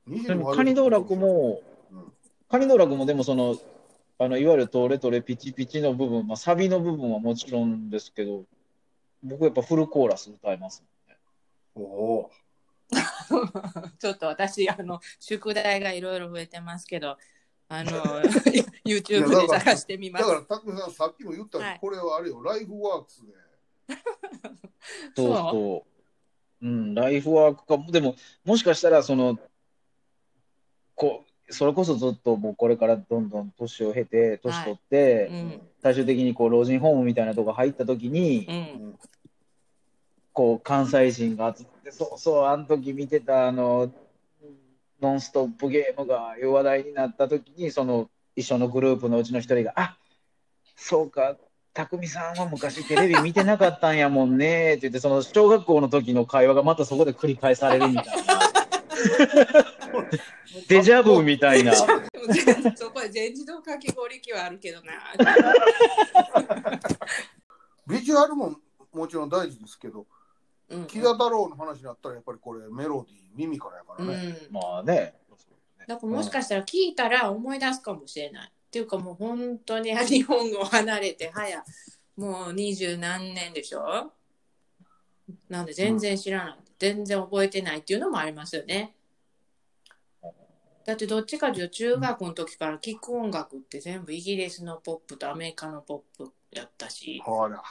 [0.07, 1.61] 西でも野カニ道楽も
[1.91, 2.13] うん。
[2.49, 3.57] カニ道楽もでもその
[4.19, 8.45] あのいわゆるトレトレピチピチの部分、まあ、サビの部分はもちろんですけど、
[9.23, 10.83] 僕やっぱフルコーラス歌います
[11.75, 11.89] もんね。
[11.89, 12.31] おお
[13.99, 17.17] ちょっと私、あの、宿題がいろいろ増えてますけど、
[17.73, 17.91] あの、
[18.85, 20.25] YouTube で探してみます。
[20.27, 23.33] だから、たくみさん、さっきも言ったようにはいこれはあれよ、ライフワークス で。
[25.15, 25.35] そう？
[25.35, 25.85] そ
[26.61, 26.65] う。
[26.65, 29.37] うん、ライフワークか、でも、もしかしたら、その、
[30.95, 35.61] こう、それこそずっともうこれからどんどん年を経て、年取って、うん。
[35.81, 38.99] 最終的にこう老人ホームみたいなとこ入った時に、うん。
[40.31, 43.91] こう関西人が集って、そうそう、あの時見てたあの、
[45.03, 49.97] ノンストップゲームがいう話題になった時に、その一緒のグループのうちの一人が、あ
[50.77, 51.35] そうか、
[51.73, 58.13] 匠さんは昔テレビ見てなかったんやもんねって言って、その小学校の時の会話がまたそこで繰り返されるみたいな。
[60.69, 61.75] デジャブみたいな。
[61.75, 61.85] そ
[62.91, 64.93] こで全自動かき氷機はあるけどな。
[67.85, 68.55] ビジュアルも
[68.93, 70.05] もちろん大事ですけど、
[70.73, 70.87] うん。
[70.87, 74.15] 木田太郎の話になったら、やっぱりこれメロディー、耳からやからうね。
[74.15, 74.37] ん。
[74.51, 75.15] まあね。
[75.87, 78.47] だからもしかしたら聞いたら思い出すかもしれない。
[78.49, 81.63] っていうかもう本当に日本を離れて 早
[82.15, 84.11] もう二十何年でしょ？
[85.49, 88.95] なんで全然知らない、全然覚えてないっていうのもありますよね。
[90.85, 97.61] だってどっちかというと中学の時から聴く音楽って全部イギリスのポップとアメリカのポップやったし、ほら。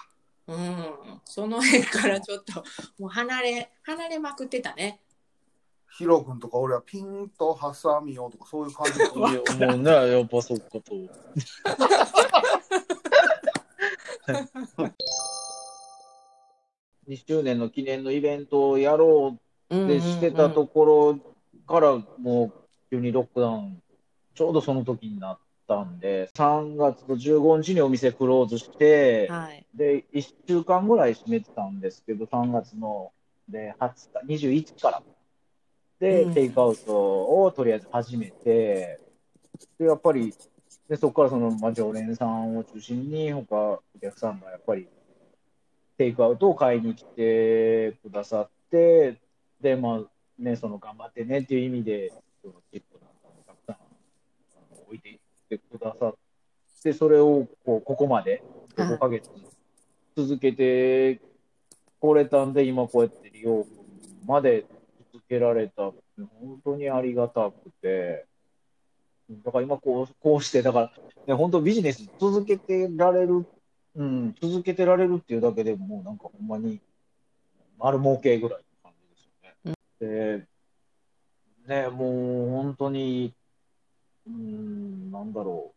[0.49, 2.65] うん、その辺からちょっと
[2.99, 5.01] もう離れ離れまくってたね。
[5.93, 9.35] ヒロ君とか俺はピンとハサミをとかそういう感じいや
[9.69, 10.95] もうね、やっぱそっかと。
[17.09, 19.39] 2周年の記念のイベントをやろ
[19.71, 21.19] うってしてたところ
[21.67, 22.53] からもう
[22.91, 23.83] 急にロックダウン、
[24.35, 25.39] ちょうどその時になっ
[25.73, 29.65] たんで、3月の15日にお店クローズして、はい。
[29.75, 33.13] で、1週間ぐらい閉めてたんですけど、3月の
[33.49, 35.03] で20日、21から。
[35.99, 39.01] で、うんテイクアウトをとりあえず始めて、
[39.79, 40.35] で、やっぱり、
[40.89, 44.89] でそこからその、まあ、常連さんを中心に、他お客さんがやっぱり、
[45.97, 49.21] テイクアウトを買いに来てくださって、
[49.61, 50.01] で、まあ、
[50.39, 53.77] ね、その、頑張ってねっていう意味で、そのチップなんかもたくさん
[54.87, 55.19] 置いてい
[55.57, 56.15] ってくださっ
[56.83, 58.43] て、それを、こう、ここまで、
[58.77, 58.89] はい。
[58.89, 59.31] 5ヶ月
[60.17, 61.21] 続けて
[62.01, 63.65] これたんで、今こうやって利用
[64.27, 64.67] まで
[65.13, 66.01] 続けられたって、
[66.41, 68.27] 本当にありがたくて、
[69.45, 70.93] だから今こう、こうして、だから、
[71.27, 73.47] ね、本当ビジネス続けてられる、
[73.95, 76.81] うん、続けてられるっていうだけでもうなんかほんまに
[77.79, 80.47] 丸儲けぐらいの感じですよね。
[81.67, 83.33] で、ね、もう本当に、
[84.27, 85.77] うん、なんだろう。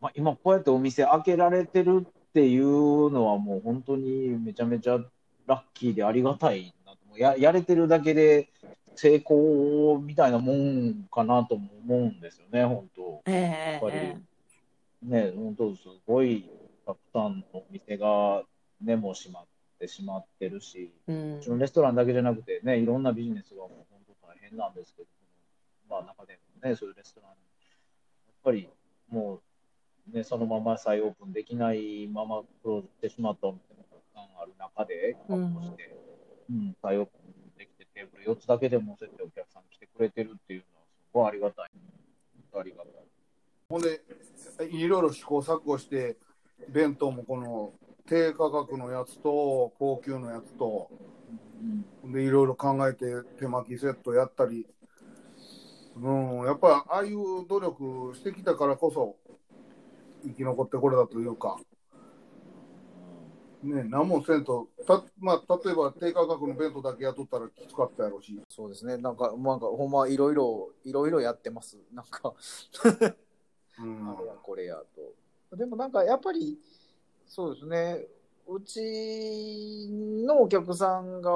[0.00, 4.98] まあ、今こうやってお店開けられてるっていうのはもう本当にめちゃめちゃ
[5.46, 6.98] ラッキーでありがたいなと。
[7.06, 8.48] もややれてるだけで
[8.94, 13.22] 成功みたいなもんかなとも思うんですよね、本当。
[13.26, 14.16] ええやっぱりえ
[15.02, 16.48] ね、本当すごい
[16.86, 18.42] たくさんのお店が
[18.80, 19.44] ね、もう閉まっ
[19.78, 21.58] てしまってるし、えうん。
[21.58, 25.08] レストランだけじゃなくてね、いろんなビジネスがもう本当大変なんですけど。
[25.08, 25.19] も、
[25.90, 27.36] まあ中でもね、そういうレストラン、やっ
[28.44, 28.70] ぱり
[29.08, 29.40] もう
[30.12, 35.96] ね、そのまま再オープンできないままクローズしてしまったお店もたくさんある中で、うん確保して、
[36.50, 41.70] うん、再オープンできてテーブル4つだけでもそうやってお客さん来てくれてるっていうのはすごいありがたい。
[42.58, 42.92] ありがたい。
[43.68, 44.02] ほんで、
[44.70, 46.16] いろいろ試行錯誤して、
[46.68, 47.72] 弁当もこの
[48.06, 50.90] 低価格のやつと高級のやつと、
[52.02, 53.04] うんでいろいろ考えて
[53.38, 54.66] 手巻きセットやったり、
[56.02, 59.16] うん、やっぱりああいう努力してきたからこそ
[60.24, 61.58] 生き残ってこれだというか、
[63.62, 68.96] ね、何もせんと、たまあ、例えば低価格の弁当だけ雇ったらきつかったやろうし、そうですね。
[68.96, 71.76] なんか、なんかほんまいろいろ、いろいろやってます。
[71.92, 72.32] なんか、
[73.78, 74.82] うん あれやこれや
[75.50, 75.56] と。
[75.56, 76.58] でもなんかやっぱり、
[77.26, 78.06] そうですね。
[78.48, 79.88] うち
[80.26, 81.30] のお客さんが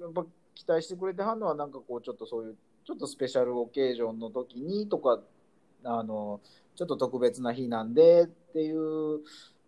[0.00, 5.20] やっぱ期待してくれてはんのは、なんかこう、ちょっとそういう、ちょっとスペシャルオケージョンの時にとか、
[5.84, 6.40] あの、
[6.74, 9.20] ちょっと特別な日なんでっていう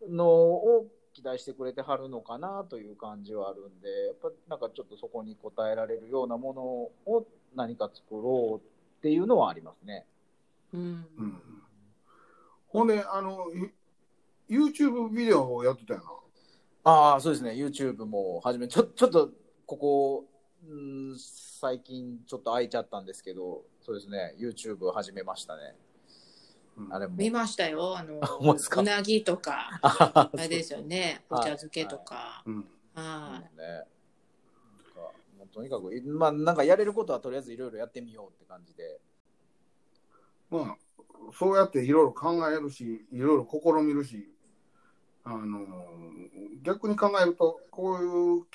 [0.09, 6.55] のを期待してくれてはるのかなという感じはあるんで、やっぱなんかちょっとそこに応えられるようなも
[7.07, 8.67] のを何か作ろう
[8.99, 10.07] っていうのはありますね。
[10.73, 11.43] うんうん、
[12.69, 13.47] ほんで、あの、
[14.49, 16.01] ユ YouTube ビデオをやってたよ
[16.85, 16.91] な。
[16.91, 17.53] ああ、そうですね。
[17.53, 19.31] YouTube も始め、ちょちょっと、
[19.67, 20.25] ここ、
[20.67, 21.19] うん、
[21.63, 24.35] 最近ちょっと空いちゃったんですけど、そうですね。
[24.37, 25.77] YouTube 始めましたね。
[26.77, 27.15] うんあれも。
[27.15, 33.87] 見ましたよあのうなぎとか ああれですよねおはい茶漬けとかうんはそうね。
[35.53, 39.01] とにかく、まあ、なんかやれることはとりあえずいろいろやってみようって感じで。
[40.51, 40.77] まあ、
[41.33, 44.29] そうやっていろいろ考えるし、いろいろ試みるし、
[45.23, 45.65] あの
[46.63, 48.47] 逆に考えると、こういう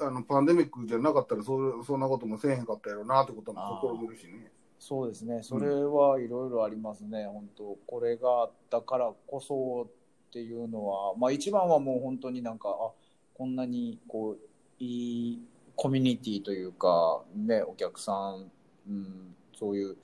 [0.00, 4.50] あのパンデミックじゃなかったらそ、そんなこともせえへんかったやろなってことも試みるしね。
[4.78, 5.42] そうですね。
[5.42, 7.26] それはいろいろありますね。
[7.26, 9.88] 本当これがあったからこそ
[10.28, 12.90] っていうのは、まあ一番はもう本当になんか、あ、
[13.34, 14.38] こんなにこう、
[14.78, 15.42] いい
[15.74, 18.50] コミュニティというか、ね、お客さん、
[18.88, 19.96] うん、そういう、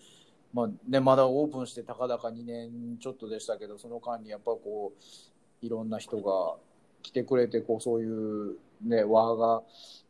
[0.55, 6.57] まあね、まだオープンしてたかだか2年ちょっとでしたけど、その間にやっぱこう、いろんな人が
[7.03, 9.63] 来てくれて、こう、そういうね、輪が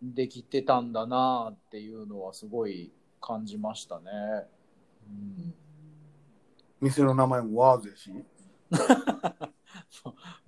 [0.03, 4.11] できてたんだなっていうのはすごい感じましたね。
[5.09, 5.55] うん
[6.81, 8.13] 店の名前もワーゼし。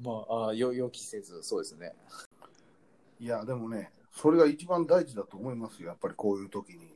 [0.00, 1.94] まあ、あよ予期せず、そうですね。
[3.20, 5.90] いや、でもね、それが一番大事だと思いますよ。
[5.90, 6.92] やっぱりこういう時に。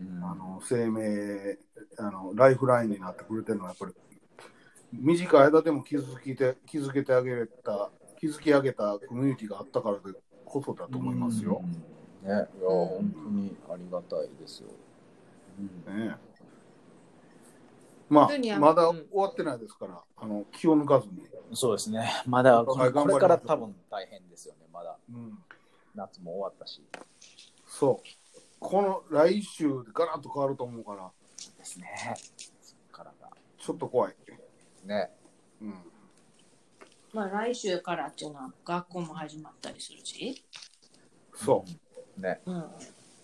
[0.00, 1.58] うんあの生命
[1.98, 3.92] あの、ライフラインになってくれてるのは、やっぱり
[4.92, 10.18] 短い間でも気づきて気づけてあげた、気づき上げたコミュニティがあったからで
[10.50, 11.62] こそだと思いますよ。
[11.62, 11.70] うん
[12.22, 14.68] ね、いや、本当にありがたいですよ。
[15.58, 16.16] うんね
[18.08, 21.22] まあ、はまだうん終わってないですから、あの気を抜かずに。
[21.54, 22.10] そうですね。
[22.26, 24.66] まだこれから多分大変ですよね。
[24.72, 25.38] まだうん、
[25.94, 26.82] 夏も終わったし。
[27.66, 28.08] そう。
[28.58, 31.10] この来週でガラッと変わると思うから、
[31.56, 31.86] ですね。
[32.60, 33.30] そっからが。
[33.58, 34.14] ちょっと怖い。
[34.84, 35.10] ね。
[35.62, 35.74] うん、
[37.12, 40.44] まあ来週からっていうのは学校も始まったりするし、
[41.34, 41.64] そ
[42.16, 42.20] う。
[42.20, 42.40] ね。
[42.46, 42.64] うん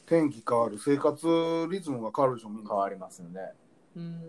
[0.07, 1.27] 天気変わる、生活
[1.69, 2.71] リズムが変わるでしょ、みんな。
[2.71, 3.41] 変わりますよね。
[3.97, 4.23] うん、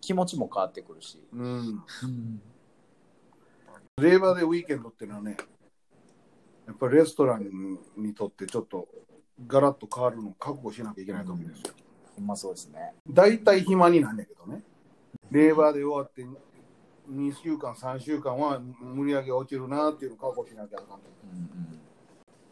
[0.00, 1.20] 気持ちも変わってくるし。
[1.32, 1.82] うん。
[2.04, 2.42] うん。
[4.00, 5.36] レーバーデーウィーケンドっていうのはね、
[6.66, 8.86] やっぱりレストランにとってちょっと
[9.46, 11.74] ガラッと変わるのを覚悟しなきゃいけない時ですよ。
[12.16, 12.94] ほんまそうですね。
[13.08, 14.62] 大体暇になんだけどね。
[15.30, 16.24] レーバーで終わって
[17.10, 18.60] 2週間、3週間は
[18.96, 21.04] 売り上げが落ちるなっていうのを覚悟しなきゃあかんと。
[21.32, 21.80] うんうん。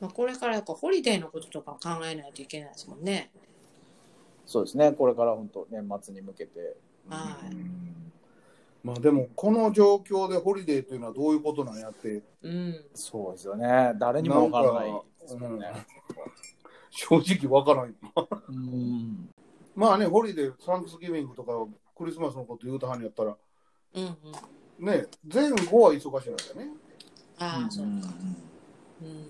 [0.00, 3.30] まあ、これからこうホリデーのこととか考えないといけないですもんね。
[4.46, 4.92] そうですね。
[4.92, 6.76] これから本当年末に向けて。
[7.08, 7.84] はいうん
[8.84, 13.94] まあでも、この状況でホリデーというのはどういうことなんやって、うん、そうですよね。
[13.98, 15.72] 誰にもわからないですもんね。
[16.90, 17.94] 正直わからない。
[18.50, 19.30] うん。
[19.74, 21.52] まあね、ホリデー、サンクスギビングとか
[21.96, 23.34] クリスマスのこと言うたはんやったら、
[23.94, 24.86] うん、うん。
[24.86, 26.74] ね、前後は忙しいんだよね。
[27.38, 27.90] ああ、そうか。
[29.02, 29.26] うん、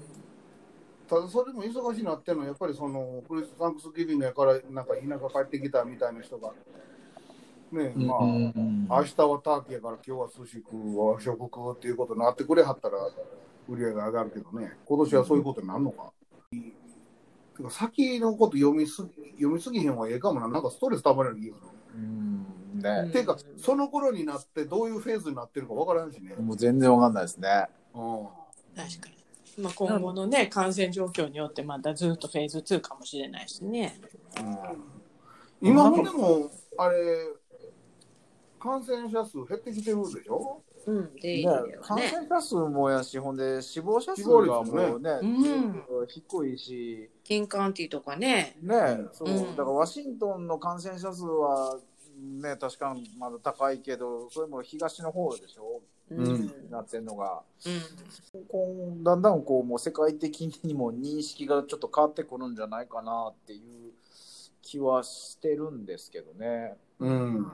[1.09, 6.53] ただそれも忙しいなってんのはやっぱりそのクリスサンクスギビングやからなんか田舎帰ってきたみたいな人が
[7.73, 12.99] ねまあ、うん明日はターキーやから今日は寿司食う和食食うっていうことになってくれはったら
[13.69, 16.13] 売り上げが上がるけどね今年はそういうことになるのか、
[17.57, 22.64] てか先のこと読みすぎ読みすぎへんはええかもななんかストレスたまる気がする、うん。
[22.75, 23.11] ね。
[23.13, 27.67] ていうかその頃になってどういうフェーズになってるかわからんしね、もう全然わかんないですね。
[27.95, 28.27] うん
[28.77, 29.63] 確かに。
[29.63, 34.01] まあ、今後のね、感染状況によってまたずっとフェーズ2かもしれないしね。
[34.41, 34.59] うん
[35.63, 36.97] 今もでもあれ
[38.59, 40.63] 感染者数減ってきてるでしょ？
[40.87, 42.09] うん、でいいねんだよ感ね。
[42.11, 48.57] 染者数もやし、ほんで死亡者数がもうね、うん低いし、キンカウンティとかね。
[48.61, 51.79] ね、そう、うんだからワシントンの感染者数は、
[52.25, 56.71] ね、確かにまだ高いけど、それも東の方でしょ、うん。
[56.71, 57.43] なってんのが。
[57.67, 58.45] うん。
[58.49, 63.93] こうだんだんこうもう世界的にも認識がちょっと変わってくるんじゃないかなっていう
[64.63, 66.77] 気はしてるんですけどね。
[66.99, 67.37] うん。
[67.37, 67.47] うん。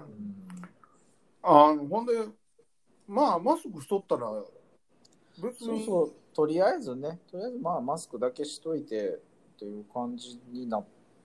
[1.42, 2.12] あのほんで
[3.08, 4.30] まあマスクしとったら
[5.42, 5.66] 別に。
[5.66, 9.18] そうそう、とりあえずね、とりあえずまあマスクだけしといてっ
[9.58, 10.82] ていう感じにな、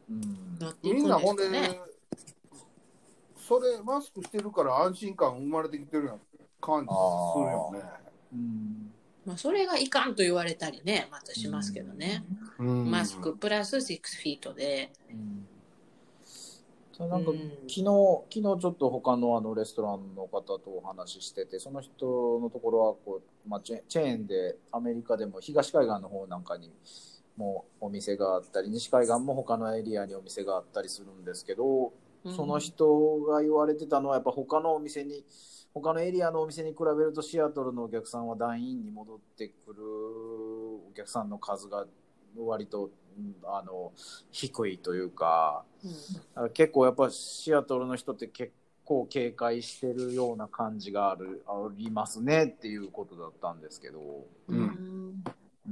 [0.10, 1.95] うん、なっていくんみんなほんで、ですかね。
[3.48, 7.80] それマスクしてるから安心感生まれてきてるような感じするよね。
[8.34, 8.92] うん
[9.26, 12.24] まあそれがいかんと言われたりね、またしますけどね。
[12.60, 14.92] うんマスクプラス6フィートで。
[15.12, 15.48] うん
[16.92, 17.38] そうなんかうん
[17.68, 17.86] 昨日、昨
[18.30, 26.72] 日ちょっと他のあのレストランの方とお話ししてて、その人のところはこう、まあ、チェチェーンでアメリカでも東海岸の方なんかに
[27.36, 31.92] もお店があったり、西海岸も他のエリアにお店があったりするんですけど、
[32.32, 35.24] その人が言われてたのは、やっぱ他のお店に、
[35.74, 39.84] 他のエリアのお店に比べると、シアトルのお客さんは団員に戻ってくる
[40.90, 41.86] お客さんの数が
[42.38, 43.94] 割と、うんあの
[44.32, 45.64] 低いというか、
[46.36, 48.52] うん結構やっぱシアトルの人って結
[48.84, 54.58] 構警戒してるような感じがあるありますねっていうことだったんですけど、うん。
[54.58, 55.24] うん。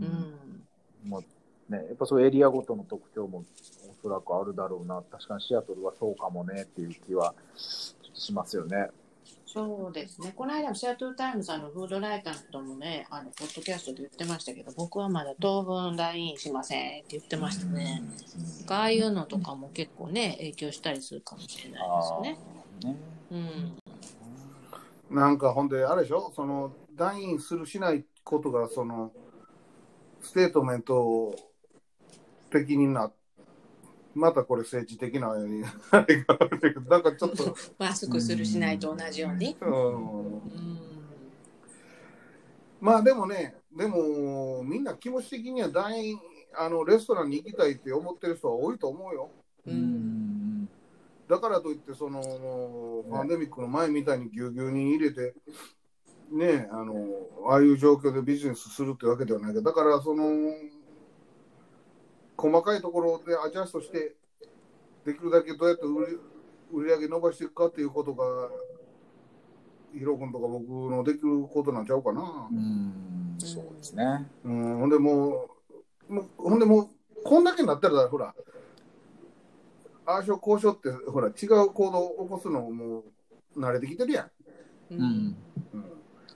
[0.01, 0.63] うん。
[1.05, 1.21] まあ
[1.69, 3.45] ね、やっぱそういうエリアごとの特徴も
[3.89, 8.89] おそらくあるだろうな確かにシアトルはそうかもねっていう気はしますよね。
[9.45, 10.33] そうですね。
[10.35, 18.01] この間もシアトルタイムさんのフードライターの人もね、あの、ポッドキャストで言ってましたけど、僕はまだ当分来院しませんって言ってましたね。
[18.67, 22.39] ああいうのとかも結構ね、影響したりするかもしれないですよね。
[22.83, 22.97] ね
[25.11, 25.15] うん。
[25.15, 26.31] なんかほんであれでしょ？
[26.35, 29.11] その団員するしないことがその
[30.21, 31.35] ステートメント
[32.53, 33.11] 的にな
[34.15, 39.57] またこれ政治的なあれがあるけどなんかちょっと、マスクするしないと同じように。
[39.59, 40.41] うん、うん。
[42.79, 46.19] まあでもねでもみんな気持ち的には団員
[46.55, 49.31] あのレストランに行きたいって思ってる人は多いと思うよ
[49.65, 49.71] う。
[49.71, 50.69] うんん
[51.27, 52.21] だからといってその
[53.09, 55.33] パンデミックの前みたいにぎゅうぎゅうに入れて
[56.31, 56.93] ねあの
[57.49, 60.25] ああいう状況でビジネスするってわけではないけどだからその
[62.37, 64.15] 細かいところでアジャストして
[65.05, 66.17] できるだけどうやって売り
[66.71, 68.49] 売り上げ伸ばしていくかっていうことが
[69.93, 72.53] ヒロ君とか僕のできることなんちゃうかなう。
[72.53, 74.27] んそうですね。
[74.43, 75.49] うん、ほんでも
[76.09, 76.87] うもうほんでもう
[77.23, 78.33] こんだけになったらほら
[80.05, 83.03] ああしょこうしょってほら違う行動を起こすのも
[83.55, 84.25] う慣れてきてるやん。
[84.25, 84.29] う。
[84.91, 85.37] うんん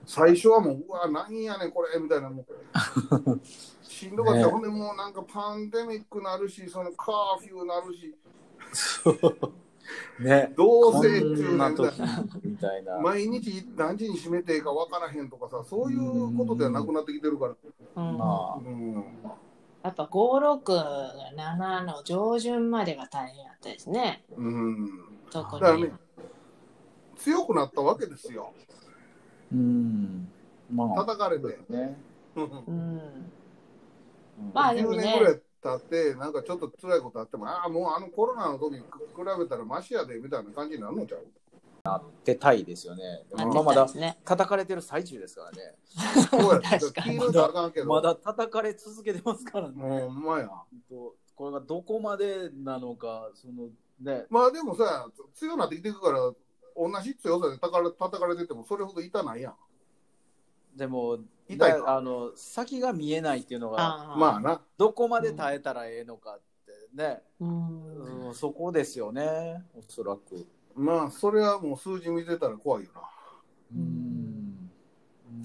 [0.07, 3.41] 最初はもう、うわ、何やねん、これ、みたいな、もう、
[3.83, 4.45] しんどかった、ね。
[4.45, 8.15] ほんでもうなんかパンデミックなるし、そのカーフィーなるし、
[10.19, 10.53] ね。
[10.55, 12.99] どうせこんなみたい時みたいな。
[12.99, 17.55] 毎日何時に閉めていいか分からへんとかさ、そういうことではなくなってきてるから。
[17.95, 18.17] うん。
[18.17, 18.59] まあ。
[18.59, 18.93] うん、
[19.83, 20.09] やっぱ5、
[20.63, 24.23] 6、7の上旬までが大変やったですね。
[24.37, 24.89] うん、
[25.31, 25.91] だからね。、
[27.17, 28.53] 強くなったわけですよ、
[29.51, 30.27] うん。
[30.71, 30.95] まあ。
[31.05, 31.47] 叩かれて。
[31.69, 31.97] ね。
[32.35, 33.01] うんうん。
[34.53, 38.85] まあでも10ね年ぐらい経って、なんかちょっと辛いことあっても、ああ、もうあのコロナの時に比
[39.17, 41.25] べたらマシやでみたいな感じになるのちゃう？
[42.25, 43.23] 出たいですよね。
[43.29, 43.87] でもなってまあまだ。
[44.25, 45.75] 叩かれてる最中ですからね。
[46.29, 47.17] そうや確かに
[47.85, 49.75] まだ叩かれ続けてますからね。
[49.75, 50.49] もう、ほんまや。
[50.89, 53.69] これがどこまでなのか、その
[54.01, 54.25] ね。
[54.29, 56.33] まあでもさ、強くなってきてるから、
[56.77, 59.55] 同じ強さで叩かれ叩かれてても、それほど痛ないやん。
[60.77, 61.17] でも、
[61.49, 64.61] 痛いあの先が見えないっていうのが、まあな。
[64.77, 70.47] どこまで耐えたらええのかってね、うんうんそこですよね、おそらく。
[70.75, 73.01] まあ、それはもう数字見てたら怖いよな。
[73.75, 74.69] うん、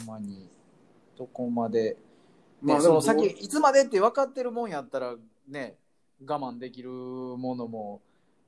[0.07, 0.51] ほんまに、
[1.17, 1.97] どこまで、
[2.61, 5.17] まあ、ねそのでも先、いつまでって分かってるもんやったら、
[5.49, 5.79] ね、
[6.27, 8.03] 我慢できるものも、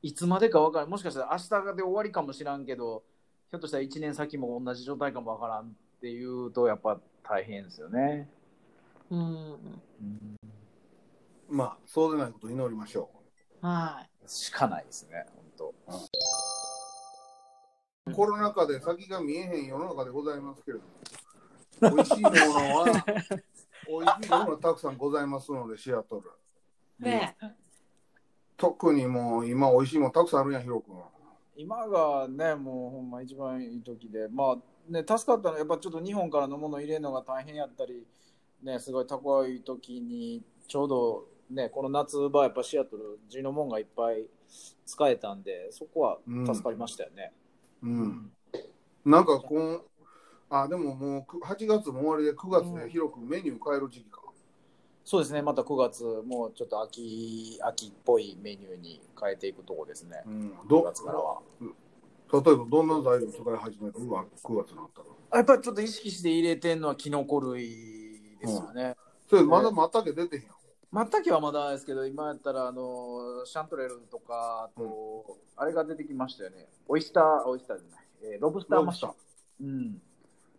[0.04, 3.04] いつまでか分からん、もしかしたら明日で終わりかもしらんけど、
[3.50, 5.66] ひょっとしたら1年先も同じ状態かも分からんっ
[6.02, 8.28] ていうと、やっぱ大変ですよね。
[9.10, 9.18] うん。
[9.18, 9.22] う
[10.02, 10.36] ん
[11.48, 13.08] まあ、そうでないことを祈りましょ
[13.62, 14.28] はい。
[14.28, 15.24] しかないですね、
[15.58, 15.72] 本
[18.06, 18.12] う。
[18.12, 20.80] コロナ禍で先が見えへん世の中でございますけれ
[21.80, 23.04] ども、美味しいものは、
[23.88, 26.30] 美味しいものはたくさんございますので、シアトル。
[26.98, 27.34] ね
[28.56, 30.96] 特にもう、今、美味しいものたくさんあるやん、ヒロ君。
[31.56, 38.06] 今がね、もうほんま一番いい時で、まあね、助かったのは、やっぱちょっと日本からのもの入れるのが大変やったり、
[38.62, 44.26] ね、すごい高い時に、ちょうどね、この夏場、やっぱシアトル、地のもんがいっぱい
[44.86, 47.32] 使えたんで、そこは助かりましたよね。
[47.82, 48.32] うん。
[49.04, 49.82] なんかこん、
[50.48, 54.23] あ、でももうく8月も終わりで9月で広くメニュー変える時期か。
[55.04, 60.52] そうですね、また9月、もうちょっと秋秋っぽいメニューに変えていくとこですね、うん。
[60.66, 61.40] 9ど月からは。
[61.60, 61.68] 例
[62.38, 64.06] えばどんな材料使い始めたの？
[64.06, 65.06] が9月になったら。
[65.36, 68.96] やっぱりちょっと意識して入れてんのはキノコ類ですよね。
[69.28, 70.44] それまだまったけ出てへん。
[70.90, 79.12] まったけはまだですけど、今やったらあのシャントレルとか、あと、あれが出てきましたよね、オイスター、オイスターじゃない、えーロブスターマッシュ。
[79.60, 80.00] うん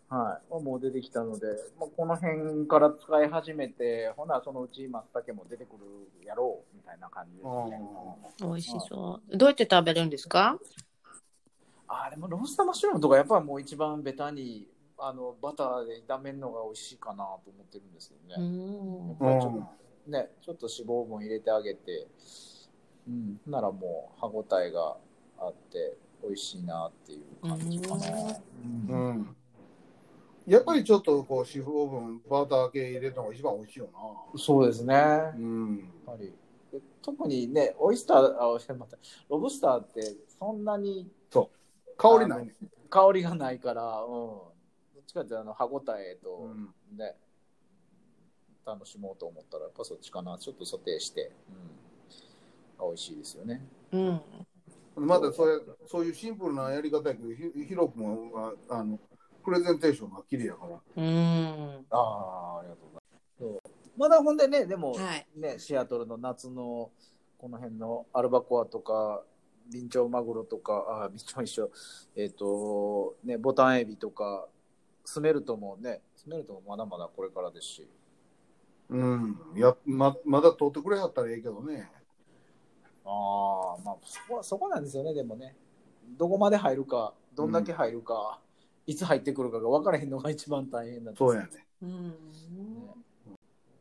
[0.07, 1.47] はい、もう出てきたので、
[1.79, 7.81] まあ、この辺から使い始めて、ほな、そのうち松茸も出てくるやろうみたいな感じですね。
[8.39, 9.37] 美味しそう。
[9.37, 10.59] どうやって食べるんですか？
[11.87, 18.47] あーでもロースターマッシュルームとか、やっぱもう一番ベタにあのバターで炒めるのが美味しいかなと思ってるんですけどうね。
[18.47, 19.07] ん。
[19.09, 19.53] やっぱりちょっ
[20.05, 22.07] とね、ちょっと脂肪分入れてあげて、
[23.07, 24.97] うん、ならもう歯ごたえが
[25.39, 28.05] あって、美味しいなっていう感じかな。
[28.63, 29.35] うんうん。
[30.47, 33.89] やっぱりちょっとこう脂肪分、バター系入れたのが一番美味しいよ
[34.37, 34.93] そうですね。
[34.93, 35.33] な。
[35.35, 35.91] うん。
[36.05, 36.33] やっぱり
[36.71, 38.97] で特にね、オイスター、あ、おいまた
[39.29, 40.01] ロブスターって
[40.37, 41.07] そんなに
[41.97, 42.53] 香りないね。
[42.89, 44.53] 香りがないから、うん、ど
[45.01, 46.73] っちかっていうとあの歯ごたえうとん。
[46.97, 47.15] ね、
[48.65, 50.37] 楽しもうと思ったら、やっぱそっちかな。
[50.37, 51.31] ちょっとソテーして、
[52.79, 53.65] うん、美味しいですよね。
[53.91, 54.21] うん。
[54.97, 58.97] まだそれそういうシンプルなやり方やけど、ひ広くもああの
[59.45, 60.81] プレゼンテーションが綺麗やから。
[60.97, 61.85] うん。
[61.91, 63.59] ああ、ありがとうございますそう。
[63.97, 65.27] まだほんでね、でも、はい。
[65.35, 66.89] ね、シアトルの夏の
[67.37, 69.23] この辺のアルバコアとか、
[69.71, 71.71] ビンチョウマグロとか、あビンチョウ一緒、
[72.15, 74.47] えっ、と、ね、ボタンエビとか、
[75.03, 77.89] スメルトもね、スメルトもまだまだこれからですし、
[78.89, 79.37] うん。
[79.55, 81.89] やままだ取ってくれはったらええけどね。
[83.03, 85.55] ああ、まあそこは、そこなんですよね、でもね。
[86.17, 88.39] どこまで入るか、どんだけ入るか、
[88.85, 91.47] いつ入ってくるかが分からへんのが一番大変なんですそうやね。
[91.81, 92.13] うん。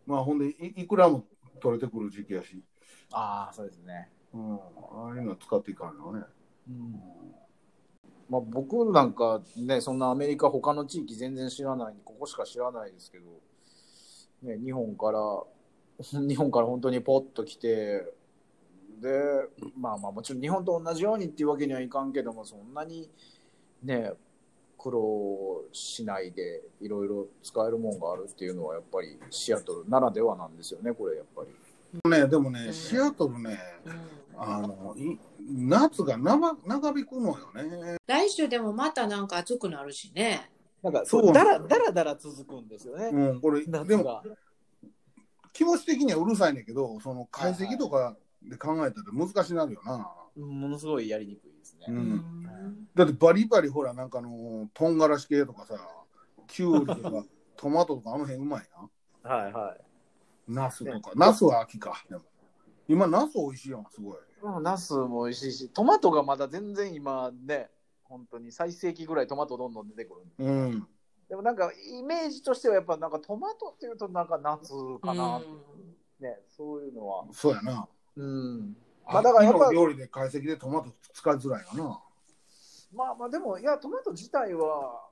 [0.07, 1.25] まあほんでいいくらも
[1.61, 2.63] 取れてくる時期やし。
[3.13, 4.11] ああ、そうですね。
[4.33, 4.55] うん。
[4.55, 4.59] あ
[5.13, 6.25] あいうの使っていかんのね。
[6.69, 7.01] うん
[8.29, 13.25] まあ、僕なんかね、そんなアメリカ、他の地域全然知らないんで、ここしか知らないですけど、
[14.43, 15.21] ね、日本から、
[16.27, 18.13] 日本から本当にポッと来て、
[19.01, 19.11] で、
[19.77, 23.11] まあまあもちろん日本と同じようにっていうわけにはいかんけども、そんなに
[23.83, 24.13] ね、
[24.85, 32.11] 苦労しないでいろいろ使えるもんがあるっていうのはやっぱりシアトルならではなんですよね、これやっぱり。
[32.11, 33.93] ね、でもね、うんシアトルね、うん
[34.37, 35.17] あのい
[35.49, 37.97] 夏が長長引くのよね。
[38.07, 40.51] 来週でもまたなんか暑くなるしね。
[40.83, 44.23] なんかそうだらだらだら続くんですよね、うん、これ、夏でもが。
[45.55, 48.17] 気持ち的にはうるさいねんけど、その解析とか
[48.49, 50.11] で考えたら難しなるよな。
[50.37, 51.87] ものすごいやりにくいですね。
[51.89, 55.79] うんだってバリバリほら、なんかあの、とんがらし系とかさ、
[56.47, 57.25] きゅうりとか、
[57.57, 58.69] トマトとかあの辺うまい
[59.23, 59.31] な。
[59.31, 59.85] はいはい。
[60.53, 61.13] ナスとか。
[61.17, 62.05] ナスは秋か。
[62.09, 62.23] でも
[62.89, 64.17] 今、ナス美味しいやん、すごい。
[64.43, 67.71] うんナスも美味しいし、トマトがまだ全然今ね、
[68.05, 70.23] 本当に最盛期ぐらいトマトどんどん出てくる。
[70.39, 70.89] うん。
[71.29, 75.41] でもなんかイメージとしてはやっぱなんかトマトっていうとなんか夏かな、
[76.21, 77.25] ね、そういうのは。
[77.33, 77.89] そうやな。
[78.17, 78.77] うん。
[79.07, 82.01] ままあ、あだかららやっぱ料理で解析でトマト使いづらいよな。
[82.95, 85.09] まあまあでも、いや、トマト自体は、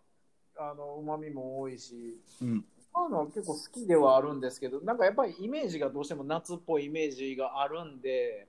[0.56, 2.64] あの、旨味も多いし、うん。
[2.94, 8.46] あの結構好きではあるんですけど、なんかやっぱりイメージがどうしても夏っぽいイメージがあるんで、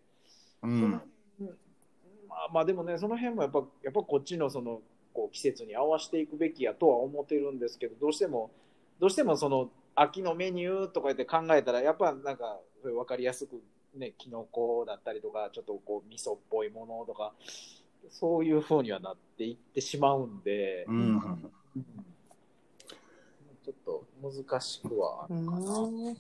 [0.62, 0.92] うん。
[0.92, 0.98] ま
[2.36, 4.82] あまあでもね、その辺もやっぱ、やっぱこっちのその、
[5.14, 8.52] こう季節に合わせていくべきやとは思ってるんですけど、どうしても、
[9.00, 13.62] どうしてもその、秋のメニューとか言って考えたら、やっぱなんか、分かりやすく、
[13.96, 17.34] ね、キノコだったりとか、ちょっとこう、味噌っぽいものとか、
[18.10, 20.96] そういう風にはなっていってしまうんで、うん。
[20.96, 21.52] うん
[23.64, 25.80] ちょっと難しくはあうるかな。
[25.88, 26.14] ん。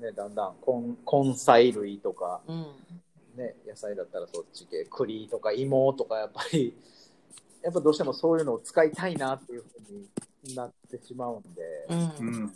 [0.00, 0.96] ね、だんだん根
[1.28, 2.66] 根菜類とか、うん。
[3.36, 6.76] ね、野菜だったらそっち系、栗とか芋とか、やっぱり、
[7.62, 9.66] やっぱどうしてもそういうのを使いたいなっていうふ
[10.46, 12.42] うになってしまうんで、うんうん。
[12.42, 12.52] もう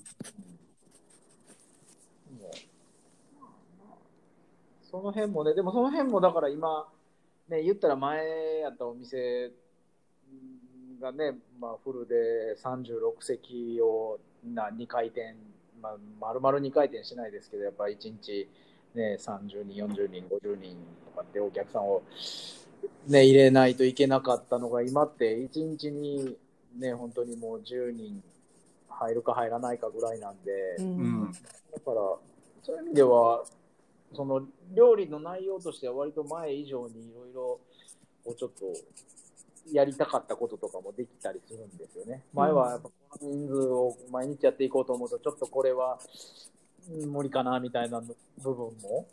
[4.90, 6.88] その辺もね、でもその辺もだから今、
[7.48, 9.50] ね、言ったら前やったお店
[11.00, 15.34] がね、まあ、フルで36席をな2回転、
[15.82, 18.48] まあ、丸々2回転しないですけど、やっぱり1日、
[18.94, 22.02] ね、30人、40人、50人とかってお客さんを、
[23.06, 26.36] ね、入れないといけなかったのが、今って1日に、
[26.78, 28.22] ね、本当にもう10人
[28.88, 30.88] 入るか入らないかぐらいなんで、ううん
[31.24, 31.32] ん。
[31.72, 31.94] だから、
[32.62, 33.44] そういう意味では、
[34.14, 37.60] その料理の内容としては割と前以上にいろいろ
[38.24, 38.66] こうちょっと
[39.72, 42.24] やりたかったこととかもできたりするんですよね。
[42.32, 45.98] 前はやっぱこの人数を毎日やっていこうと思うとちょっとこれは
[46.90, 49.06] うん無理かなみたいな部分も、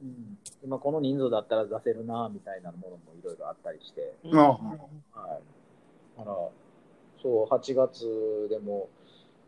[0.00, 4.14] うん、今この人数だったら出せるなみたいなものもいろいろあったりして。
[4.32, 5.58] ああはい。
[6.18, 6.36] だから、
[7.22, 8.88] そう、8月でも、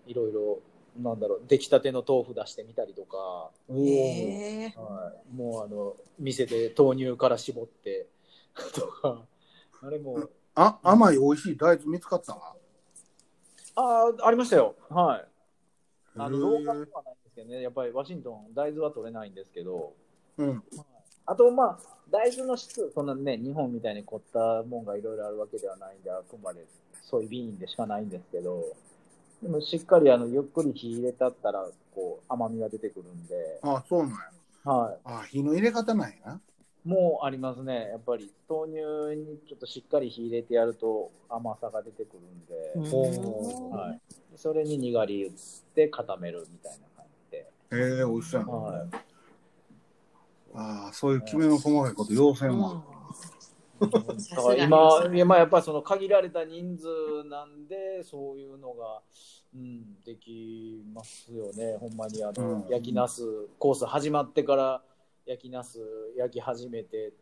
[0.07, 0.61] いろいろ、
[0.97, 8.07] なんだろう、出来たての豆腐出してみたりとか、えはい、もうあの、店で豆乳から絞って、
[8.74, 9.24] とか、
[9.82, 12.57] あれも、あ甘い美味しい大豆見つかったわ。
[13.76, 14.74] ああ、ありましたよ。
[14.88, 15.28] はい。
[16.16, 16.66] あの、ロー。
[16.66, 19.95] カルではないんですけどね、やっぱりワシントン、大豆は取れないんですけど、
[20.36, 20.62] うん。
[21.26, 21.78] あと、まあ、
[22.11, 26.66] 大豆の質、そんなね、日本みたいに凝ったもんがいろいろあるわけではないんで、あくまで
[27.05, 28.76] ソイビーンでしかないんですけど、
[29.43, 34.16] でもしっかりあのゆっくり火入れたったら、こう、甘みが出てくるんで、あそうなんや。
[34.64, 36.41] はあ火の入れ方なんやな。
[36.84, 36.88] い。
[36.88, 37.88] もうありますね。
[37.91, 38.78] やっぱり豆乳
[39.16, 44.01] にちょっとしっかり火入れてやると甘さが出てくるんで、うんはい。
[44.36, 45.32] それににがり打っ
[45.74, 47.38] て固めるみたいな感じで、
[47.72, 48.53] へえ美味しそうやな。
[48.53, 48.88] はい。
[50.55, 52.99] ああ、そういうきめの細かいこと、要せんわ。
[53.81, 59.01] だから今、いやまあやっぱりその限られた人数なんで、そういうのが、
[59.55, 62.68] うん、できますよね、ほんまにあの、うん。
[62.68, 63.22] 焼きナス、
[63.59, 64.83] コース始まってから
[65.26, 65.78] 焼きナス
[66.16, 67.12] 焼き始めて、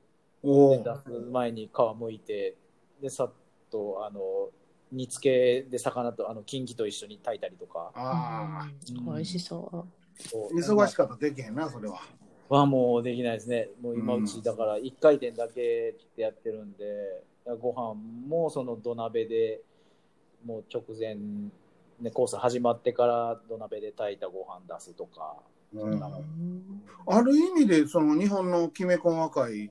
[0.43, 2.57] 出す前に皮むいて、
[3.01, 3.33] で、さっ
[3.71, 4.51] と、あの、
[4.91, 7.93] 煮付けで魚と、あの、キンキと一緒に炊いたりとか。
[7.95, 8.69] ああ、
[9.07, 9.87] 美味しそ
[10.31, 12.01] そう忙しかったらできへんな、それは。
[12.49, 13.69] はもうできないですね。
[13.81, 17.23] もう今うんうちだから1回転だけでやってるんで、
[17.61, 17.95] ご飯
[18.27, 19.61] もその土鍋で
[20.45, 21.17] もう直前、
[22.01, 25.37] ね、コース始まってから土鍋で炊いたご飯出すとか、
[25.75, 26.01] うんう。
[27.07, 29.71] ある意味で、その日本のきめ細かい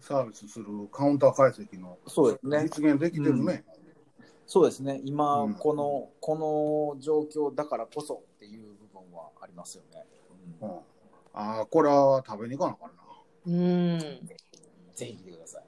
[0.00, 2.62] サービスするカウンター解析のそうですね。
[2.64, 3.64] 実現できてるね。
[4.46, 5.00] そうですね。
[5.04, 10.04] 今、うんこの、この状況だからこそっていう部分はありますよね。
[11.38, 13.02] ああ、これは食べに行かなあかんな。
[13.46, 14.26] うん
[14.94, 15.64] ぜひ来てください。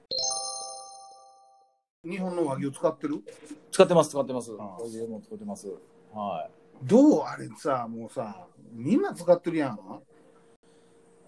[2.09, 3.23] 日本の和牛使ってる？
[3.71, 4.49] 使ってます、使ってます。
[4.57, 5.67] これでも使ってます。
[6.11, 6.87] はい。
[6.87, 9.79] どうあれさ、もうさ、みんな使ってるやん。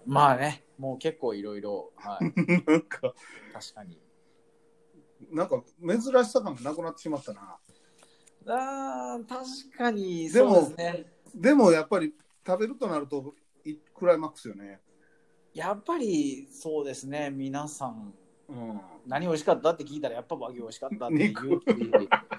[0.04, 2.24] まあね、もう結構いろいろ、はい。
[2.66, 3.14] なんか、
[3.52, 4.00] 確かに。
[5.30, 7.58] なんか珍しさ感がなくなってしまったな。
[8.48, 11.12] あー確かに、でもそうですね。
[11.32, 12.12] でもやっぱり
[12.44, 13.41] 食べるとなると、い
[14.02, 14.80] クライマックスよね。
[15.54, 18.12] やっぱりそうですね、皆さん、
[18.48, 18.80] うん。
[19.06, 19.70] 何美味しかった？
[19.70, 21.60] って聞いたら、やっぱ和牛美味しかったって言う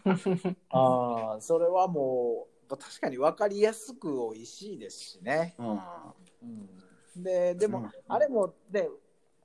[0.70, 5.56] あーそれはもう、確かに分かりやすく美味しいですしね。
[5.58, 5.80] うん。
[6.42, 8.90] うん、で、でも、うんあれも、で、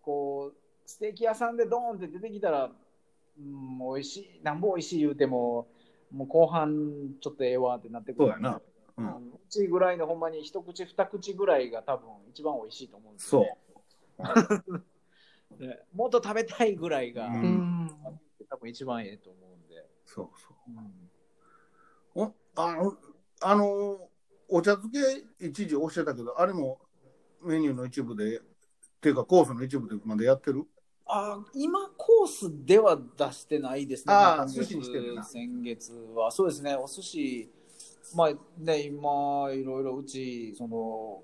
[0.02, 2.72] こう、ステーキ屋さんでドーンって出てきたら、
[3.38, 5.68] うん、美味しい、なんぼ美味しい言うても、
[6.10, 8.60] もう後半ちょっとええわってなってくるそうやな。
[8.98, 9.02] う。
[9.02, 9.38] うん
[9.70, 13.56] ぐらいのほんまに一口二口ぐらいが多分一番美味しいと思うんですよ、
[14.18, 14.26] そ
[14.68, 15.68] う ね。
[15.68, 17.40] ねもっと食べたいぐらいが、ううん
[17.86, 17.90] ん
[18.50, 19.88] 多分一番ええと思うんで。
[20.04, 22.26] そうそうんう。
[22.26, 22.96] おあの、
[23.40, 24.10] あの、
[24.48, 24.90] お茶漬
[25.40, 26.80] け一時おっしゃったけど、あれも
[27.42, 28.42] メニューの一部で、っ
[29.00, 30.66] ていうかコースの一部でまでやってる？
[31.06, 34.12] あ今コースでは出してないですね。
[34.12, 36.30] あーま今月寿司にしてるな先月は。
[36.30, 37.50] そうですね、お寿司、
[38.14, 41.22] まあね、今、いろいろうち、その、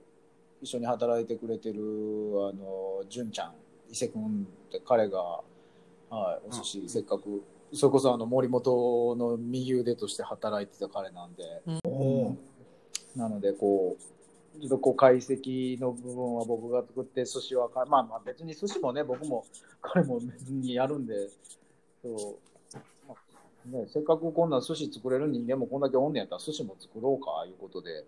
[0.61, 3.55] 一緒に働いてくれてる、あの、純ちゃん、
[3.91, 5.21] 伊勢君って彼が、
[6.11, 12.37] はい、お寿司、せっかく、それこそあの森本の右腕として働いてた彼なんで、お
[13.17, 19.45] なので、こう、ちょっとこう解析の部分は僕が作って、寿司はか、まあまあ別に寿司もね、僕も
[19.81, 21.29] 彼も別にやるんで、
[22.03, 22.54] そう、まあ
[23.67, 28.05] ね、せっかくこんな寿司作れる人間もこんだけおんねやったら寿司も作ろうか、いうことで、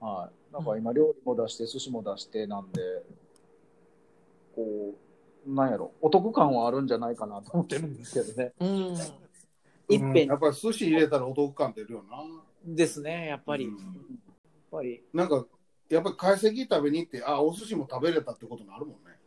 [0.00, 0.54] はい。
[0.54, 2.80] なんか今料理も出して、寿司も出してなんで、
[4.56, 4.94] こ
[5.46, 8.52] う、なんやろ、お得感はあるんじゃないかなと思ってるんですけどね。
[8.60, 8.96] うん
[9.92, 12.18] いっぺんやっぱり寿司入れたらお得感出るよな。
[12.64, 13.66] ですね、やっぱり。
[13.66, 13.82] うんやっ
[14.70, 15.02] ぱり。
[15.12, 15.44] なんか、
[15.88, 19.18] やっぱり懐石食べに行って、あ、お寿司も食べれたってことになるもんね。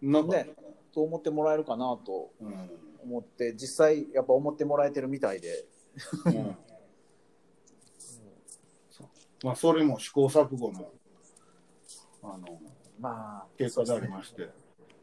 [0.00, 0.50] なんか、ね、
[0.94, 2.70] そう思ってもらえるかなとうん
[3.02, 5.66] 思って、実際やっぱ思ってもらえてるみたいで。
[6.26, 6.56] うん
[9.44, 10.92] まあ、それも試行錯誤の
[12.22, 12.60] あの
[13.00, 14.48] まあ、結果でありまして、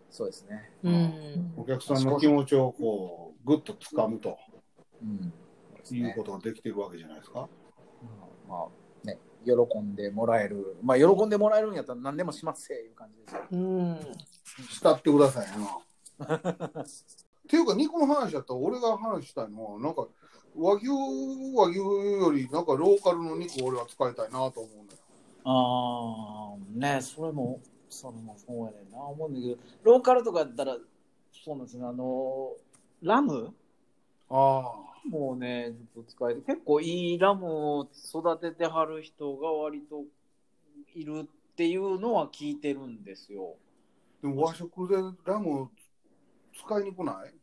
[0.10, 0.72] そうですね。
[0.84, 4.38] うんお客さんの気持ちをこうぐっと掴むと
[5.02, 5.34] うん。
[5.92, 7.50] いうことができてるわけじゃないですか。
[8.48, 8.68] ま
[9.04, 10.78] あね、喜んでもらえる。
[10.84, 13.42] まあ、喜んでもらえるんやったら何でもしますよ、いう感じですよ。
[13.52, 14.00] うん
[14.82, 16.86] 慕ってくださいな。
[17.50, 20.08] っていうか、肉の話だったら、俺が話したいのは、なんか、
[20.56, 20.86] 和牛、
[21.56, 25.00] 和牛より、なんかローカルの肉俺は使いたいなと思うんだよ。
[25.46, 30.78] ああ、ね、それも、それもそうやねんな、思うんだけど、ローカルとかやったら、
[31.44, 32.52] そうなんですね、あの、
[33.02, 33.52] ラム？
[34.30, 34.72] あ
[35.10, 40.04] もうね、ずっと使えて、結構いいラムを育ててはる人が割と
[40.94, 43.56] いるっていうのは聞いてるんですよ。
[44.24, 44.28] あ。
[44.28, 45.72] でも和食でラム
[46.54, 47.34] 使いにくない？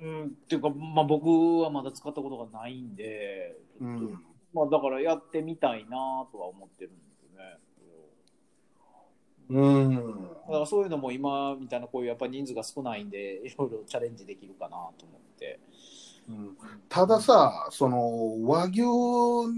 [0.00, 1.26] うん、っていうか、まあ僕
[1.62, 4.18] はまだ使ったことがないんで、うん。
[4.52, 7.58] まあだからやってみたいなとは思ってるんですよね。
[9.50, 10.28] うん。
[10.46, 15.60] だからそういうのも今みたいなこういうやっぱ人数が少ないんで、いろいろチャレンジできるかなと思って。
[16.28, 16.56] うん
[16.88, 18.82] たださ、その和牛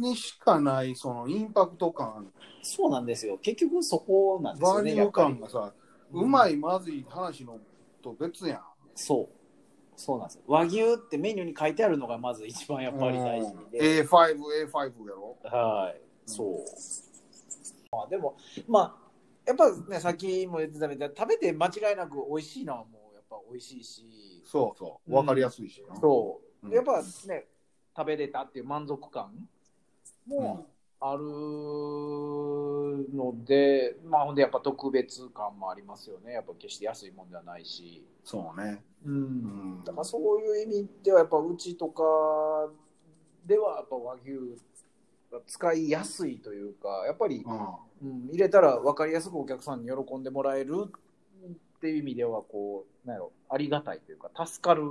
[0.01, 2.32] にしかないそのインパクト感、
[2.62, 3.39] そうなんですよ。
[3.39, 4.91] 結局そこなんですよね。
[4.91, 5.72] バリュー感がさ、
[6.12, 7.59] うまい、まずい話の
[8.03, 8.61] と別やん。
[8.95, 9.36] そう。
[9.97, 10.42] そうなんですよ。
[10.47, 14.03] 和牛ってメニューに書いてあるのがまず一番やっぱり大事で。
[14.03, 14.36] A5、
[14.70, 15.36] A5 やろ？
[15.44, 16.01] はい。
[16.26, 16.64] そう。
[17.90, 18.36] まあでも、
[18.68, 19.07] まあ、
[19.47, 25.97] やっぱね、さっきも言ってたみたいに食べて間違いなく美味しいのはもうやっぱ美味しいし、そうそう、わかりやすいしな。
[26.01, 26.70] そうう。
[26.70, 27.47] んやっぱね、
[27.97, 29.32] 食べれたっていう満足感
[30.28, 30.66] うんも
[30.99, 31.22] ある
[33.14, 36.32] ので、まあほんでやっぱ特別感もありますよね。
[36.32, 38.05] やっぱ決して安いもんではないし。
[38.24, 38.82] そうね。
[39.07, 39.11] う。
[39.11, 42.02] うんんだからそういう意味ではやっぱうちとか
[43.46, 44.32] ではやっぱ和牛
[45.32, 54.82] が使いやすいというか、やっぱり、うんうん、入れたら分かりやすくお客さんに喜んでもらえるっていう意味ではこうなんやろありがたいというか助かる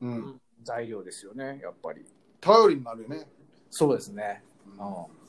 [0.00, 0.40] うん。
[0.62, 2.06] 材料ですよねやっぱり
[2.40, 3.26] 頼りになるよね。
[3.70, 4.42] そうですね
[4.78, 5.24] うん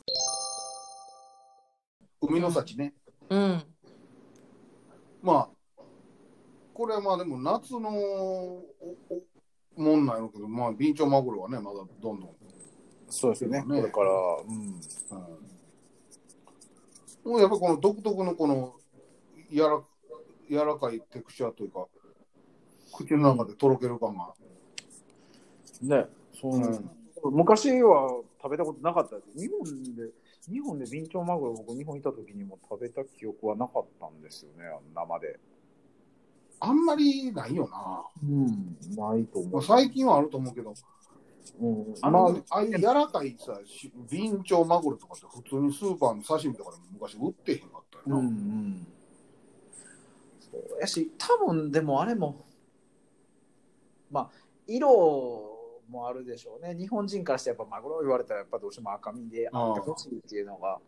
[2.21, 2.93] 海の幸ね。
[3.29, 3.63] うん
[5.21, 5.54] まあ、
[6.75, 8.65] これはまあでも夏のお
[9.77, 12.29] おもんなんやろうけど、まあ、ビンチョウマグロはね、まだどんどん。
[13.09, 13.59] そうですよね。
[13.59, 14.11] ねこれから、
[14.45, 14.81] うん、
[17.25, 18.75] うん、もうやっぱりこの独特のこの
[19.49, 19.81] やら
[20.49, 21.87] 柔らかいテクスチャーというか、
[22.93, 24.33] 口の中でとろける感が。
[25.81, 26.05] ね
[26.39, 26.59] そう、う。
[26.59, 26.91] ん。
[27.31, 29.39] 昔は食べたことなかったです。
[29.39, 30.11] 日本で
[30.51, 35.39] 日本でビンチョウマグロ僕日本いた時にも食べた記憶はなかったんですよね生で
[36.59, 38.03] あんまりないよな。
[38.23, 40.73] うんないとまあ、最近はあると思うけど、
[41.59, 48.15] うんあの、まあああいう柔らかいさ、しビンチョウマグロとかって普通にスーパーの刺身とかでも昔売ってへんかったよな。
[48.17, 48.87] うんうん。
[50.39, 52.45] そうやし、多分でもあれも、
[54.11, 54.29] まあ、
[54.67, 55.55] 色
[55.89, 56.75] もあるでしょうね。
[56.75, 60.79] 日本人からしてやっぱマグロ言われたらやっぱどうしても赤身であってほしいっていうのが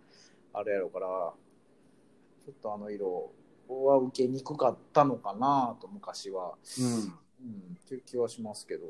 [0.53, 3.31] あるやろうから、ちょっとあの色
[3.67, 6.85] は受けにくかったのかなと昔は、うん。
[6.85, 8.87] うん、っていう気はしますけど。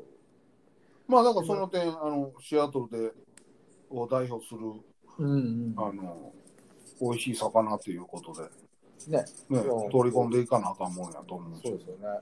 [1.06, 3.12] まあ、だからその点、あの、シアトルで、
[3.90, 4.60] を代表する、
[5.18, 5.74] うんうん。
[5.76, 6.32] あの、
[7.00, 8.42] 美味しい魚ということで、
[9.10, 12.20] ね、ね、取り込んでいかなあかんもんやと思うしそうですよね。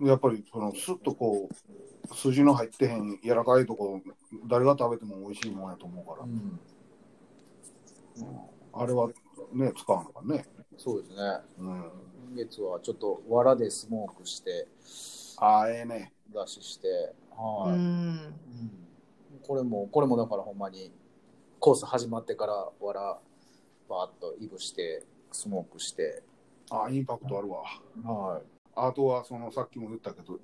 [0.00, 0.08] うん。
[0.08, 4.00] やっぱり、その、スッとこう、筋の入ってへん柔らかいとこ、
[4.46, 6.60] 誰が食べても美味しいもんやと思うから、うん、
[8.72, 9.08] あれは
[9.52, 10.44] ね、使うのかね。
[10.76, 11.16] そうですね。
[11.58, 11.66] うん。
[11.66, 14.66] 今月はちょっと藁でスモークして、
[15.38, 16.12] ああ、ええね。
[16.32, 16.88] 出しして、
[17.32, 18.34] うはい、ん
[19.42, 20.92] これも、これもだからほんまに、
[21.60, 23.18] コース始まってから、わら、
[23.88, 26.22] バーっといぶして、スモークして、
[26.70, 27.62] ああ、インパクトあるわ。
[28.02, 28.40] は
[28.76, 30.38] あとは、その、さっきも言ったけど、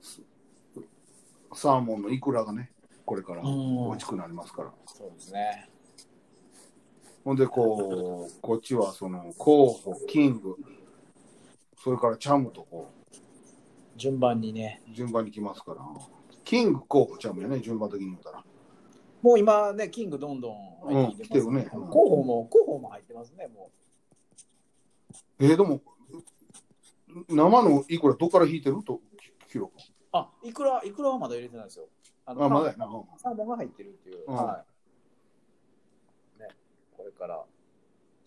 [0.00, 0.22] ス
[1.54, 2.70] サーモンのイクラがね、
[3.04, 4.72] これから美味しくなりますから。
[4.86, 5.70] そうですね。
[7.26, 10.54] ほんで、こう、こっちは、その、候補、キング、
[11.76, 12.88] それからチャムとこ
[13.96, 15.84] 順番にね、う、順番に来ますから。
[16.44, 18.44] キング、候補、チャムやね、順番的に言ったら。
[19.22, 23.72] もう今ね、キングどんどん入ってきてます、うん来てるね候補も、候補も入ってますね、も
[25.40, 25.80] えー、でも、
[27.28, 28.84] 生のイクラどっから引いてる？
[28.84, 29.00] と、
[29.50, 29.80] キロう。
[30.12, 31.88] あ、いくら、いくらはまだ入れてないですよ。
[32.24, 32.86] ああ、まだやな。
[32.86, 34.22] うんサーモンが入ってるっていう。
[34.28, 34.75] うんはい。
[37.06, 37.44] ね、これから。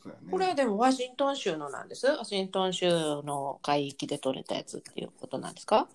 [0.02, 2.08] そうやねこれでもワシントン州のなんです？
[2.08, 2.90] ワシントン州
[3.24, 5.90] の海域で取れたやつっていうことなんですか？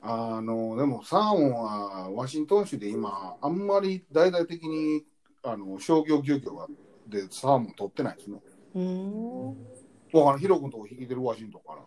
[0.00, 5.04] あの、でも、サーモンは、ワシントン州で今、あんまり大々的に、
[5.42, 6.68] あの、商業漁業が
[7.08, 8.40] でサーモン取ってないですね。
[8.74, 9.64] うーん
[10.12, 11.82] だから、ヒロ君とこ引いてるワシントンから。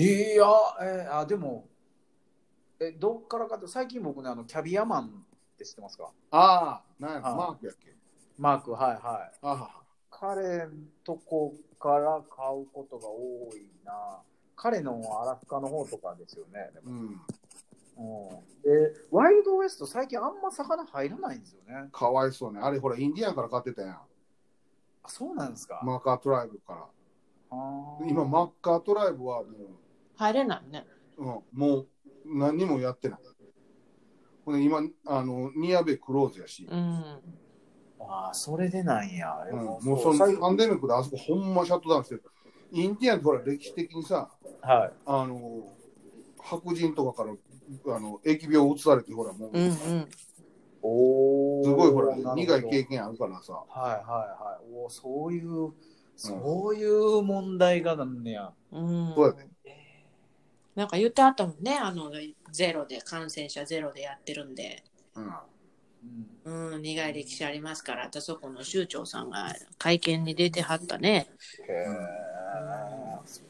[0.00, 0.46] いや、
[0.82, 1.66] えーあ、でも、
[2.78, 5.06] え、どっからかって、最近僕ね、あの、キャビアマン
[5.54, 6.12] って知ってますか？
[6.30, 7.92] ああ、なんやろ、はいマークやっけ。
[8.38, 9.38] マーク、はいはい。
[9.42, 14.22] あ彼んとこから買うことが多いな。
[14.54, 16.70] 彼のアラスカの方とかですよね。
[16.74, 17.20] でうもん。
[17.98, 18.28] うん、
[18.62, 21.88] で、ワイルドウエスト最近あんま魚入らないんですよね。
[21.92, 22.60] かわいそうね。
[22.60, 23.90] あれほら、インディアンから買ってたやん。
[25.04, 25.80] あそうなんですか。
[25.84, 26.86] マーカートライブから。
[27.50, 29.48] あー今、マッカートライブはも
[30.16, 30.86] 入れないね。
[31.18, 31.88] う、うん、もう
[32.24, 33.20] 何にもやってない。
[34.44, 36.66] ほんで今、あの、ニアベクローズやし。
[36.70, 37.20] うん。
[38.08, 39.46] あー、それでなんや。
[39.50, 42.22] うん、もうそのパンデミックであそこほんまシャットダウンしてる。
[42.72, 44.30] インディアンってほら歴史的にさ、
[44.62, 44.92] はい。
[45.04, 45.62] あの、
[46.40, 47.30] 白人とかか
[47.84, 50.08] らあの疫病を移されて、ほらもう、うんうん。
[50.84, 53.52] おすごいほら苦い経験あるからさ。
[53.52, 54.00] はいはい
[54.42, 54.84] はい。
[54.84, 55.72] おそういう、
[56.16, 58.52] そういう問題がなんねや。
[58.72, 59.50] うんそうやね
[60.74, 62.10] なんか言ってあったもんね、あの
[62.50, 64.82] ゼロで感染者ゼロでやってるんで、
[65.14, 65.30] うん
[66.44, 71.28] うん、うん、苦い歴史ありますから、あとそこの州長さんが会見に出てはったね。
[71.68, 71.86] へえ、
[73.24, 73.44] そっ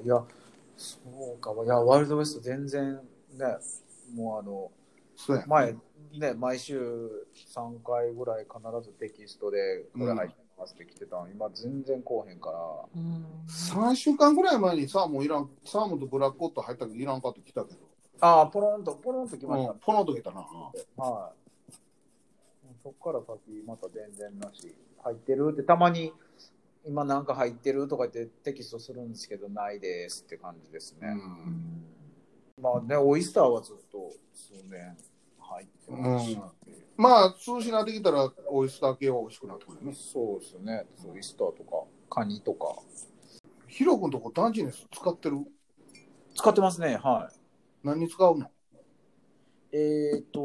[0.00, 0.04] か。
[0.04, 0.22] いや、
[0.76, 0.98] そ
[1.38, 1.52] うか。
[1.64, 3.00] いや、ワイルドウエスト全然
[3.32, 3.46] ね、
[4.14, 4.70] もうあの、
[5.16, 5.44] そうや。
[5.46, 5.76] 前、
[6.18, 6.78] ね、毎週
[7.54, 12.58] 3回ぐらい必ずテキストで、これ入ってますって来てたの、今全然来おへんから。
[12.94, 17.78] うん、3週間ぐらい前にサーモンいらん、サーモンとブラックコット入ったけど、いらんかって来たけど、
[18.20, 20.40] ああ、ポロンと、ポロンと来ましたうん、ポノンと来たな。
[20.40, 21.43] はい。
[22.84, 24.74] そっから先、また全然なし。
[25.02, 26.12] 入ってるって、たまに、
[26.84, 31.08] 今なんか入ってるとか言ってテキストするんですけど、ないですって感じですね。
[31.08, 31.84] うん
[32.62, 34.96] まあね、オイスターはずっと数年
[35.38, 36.40] 入ってますし、
[36.96, 39.94] まあ、通しなってきたら、オイスター系は美味しくなってくるね。
[39.94, 40.86] そうですよね。
[41.10, 42.76] オイスターとか、カニとか。
[43.66, 45.38] ヒロ君とこダンジネス使ってる？
[46.36, 47.36] 使ってますね、はい。
[47.82, 48.50] 何に使うの？
[49.72, 50.40] えっ、と、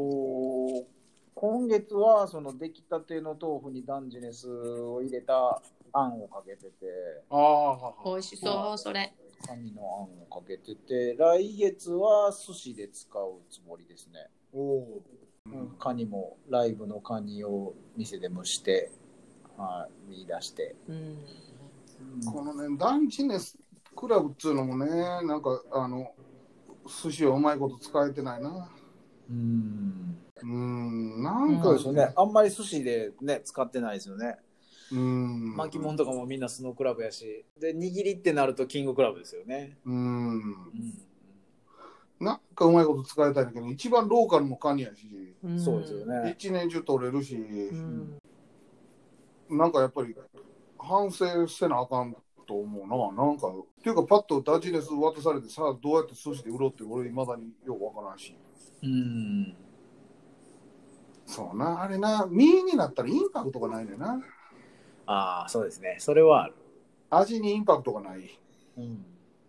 [1.40, 6.70] 今月はその出来たての豆腐にダンジネスを入れたあんをかけてて、
[7.30, 9.10] あ美味しそう、それ。
[9.46, 14.28] カニのあんをかけてて、来月は寿司で使うつもりですね。
[14.52, 15.02] おお
[15.78, 18.90] カニもライブのカニを店で蒸して、
[19.56, 20.76] はい、見出して。
[20.88, 21.18] うん。
[22.30, 23.56] このね、ダンジネス
[23.96, 24.90] クラブっつうのもね、
[25.26, 26.12] なんか、あの、
[27.02, 28.68] 寿司をうまいこと使えてないな。
[29.30, 30.18] うん。
[30.42, 32.12] うーん、なんかですよね。
[32.16, 34.38] あんまり寿司でね、使ってないですよね。
[34.90, 35.56] うーん。
[35.56, 37.44] 巻物とかもみんなスノークラブやし。
[37.58, 39.78] で、握りってなるとキングクラブですよね。
[39.84, 39.96] うーん。
[39.96, 41.10] うん。
[42.20, 46.06] なんかうまいこと使いたいんだけど、一番ローカルのカニやし、うんそうですよ。
[46.06, 46.32] ね。
[46.36, 48.18] 一年中取れるし、うん。
[49.50, 50.14] なんかやっぱり
[50.78, 52.14] 反省せなあかん
[52.46, 52.86] と思う
[53.16, 53.24] な。
[53.24, 58.36] なんか、っていうかパッとダンジネス渡されてさあどうやって寿司で売ろうって俺未だによくわからんし。
[58.82, 59.56] うん。
[61.30, 64.20] そうな、あれな、身になったらインパクトがないねんな。
[65.06, 65.94] ああ、そうですね。
[66.00, 66.54] それはある。
[67.08, 68.36] 味にインパクトがない。
[68.76, 69.04] うん。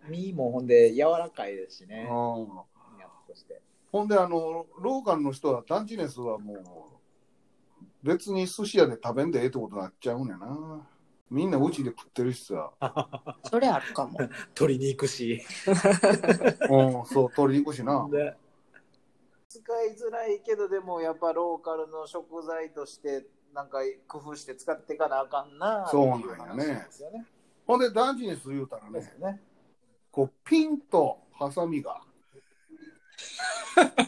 [0.07, 2.07] 身もほんで柔らかいですしね。
[3.91, 6.57] ほんで、あの、ローカルの人は、ダンジネスはもう、
[8.03, 10.87] 別に寿司屋で食べんでええってことになっちゃうんやな。
[11.31, 12.71] みんなうちで食ってるしさ。
[13.49, 14.19] それあるかも。
[14.53, 15.41] 取りに行くし。
[16.69, 18.07] うん、そう、取りに行くしな。
[19.53, 26.29] で使いづらいけど、でもやっぱローカルの食材として、なんか工夫して使っていかなあかんなそうなんで
[26.89, 27.25] すよね。
[27.67, 29.41] ほんで、ダンジネス言うたらね、ね。
[30.11, 32.01] こう、ピンとハサミが。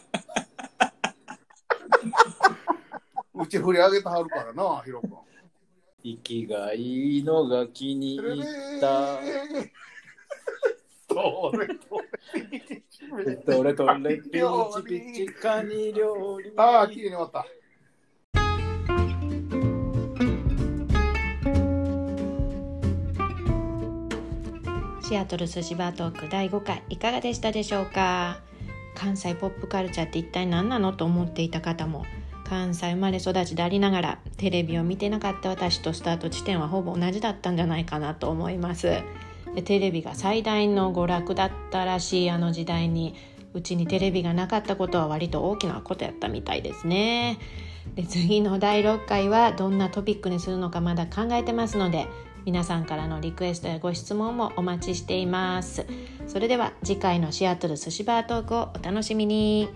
[3.34, 5.12] うち振り上げてはるからな、ヒロ君。
[6.02, 9.18] 息がいいのが気に入った。
[11.14, 16.52] どれどれどれピーチピチカニ料理。
[16.56, 17.46] ああ、綺麗に終わった。
[25.06, 28.40] シアトル寿司バートーク第5回いかがでしたでしょうか？
[28.96, 32.04] 関西ポップカルチャーって一体何なのと思っていた方も
[32.44, 39.02] 関西生まれ育ちでありながらテレビを見てなかった私とスタート地点はほぼ同じだったんじゃないかなと思います
[39.64, 43.14] テレビが最大の娯楽だったらしいあの時代に
[43.52, 47.38] うちにテレビがなかったことは割と大きなことやったみたいですね。
[47.94, 52.06] で次の第6回はどんなトピックにするのかまだ考えてますので
[52.44, 55.86] 皆さんからのリクエストやご質問もお待ちしています。
[56.26, 59.68] それでは次回のシアトル寿司バートークをお楽しみに。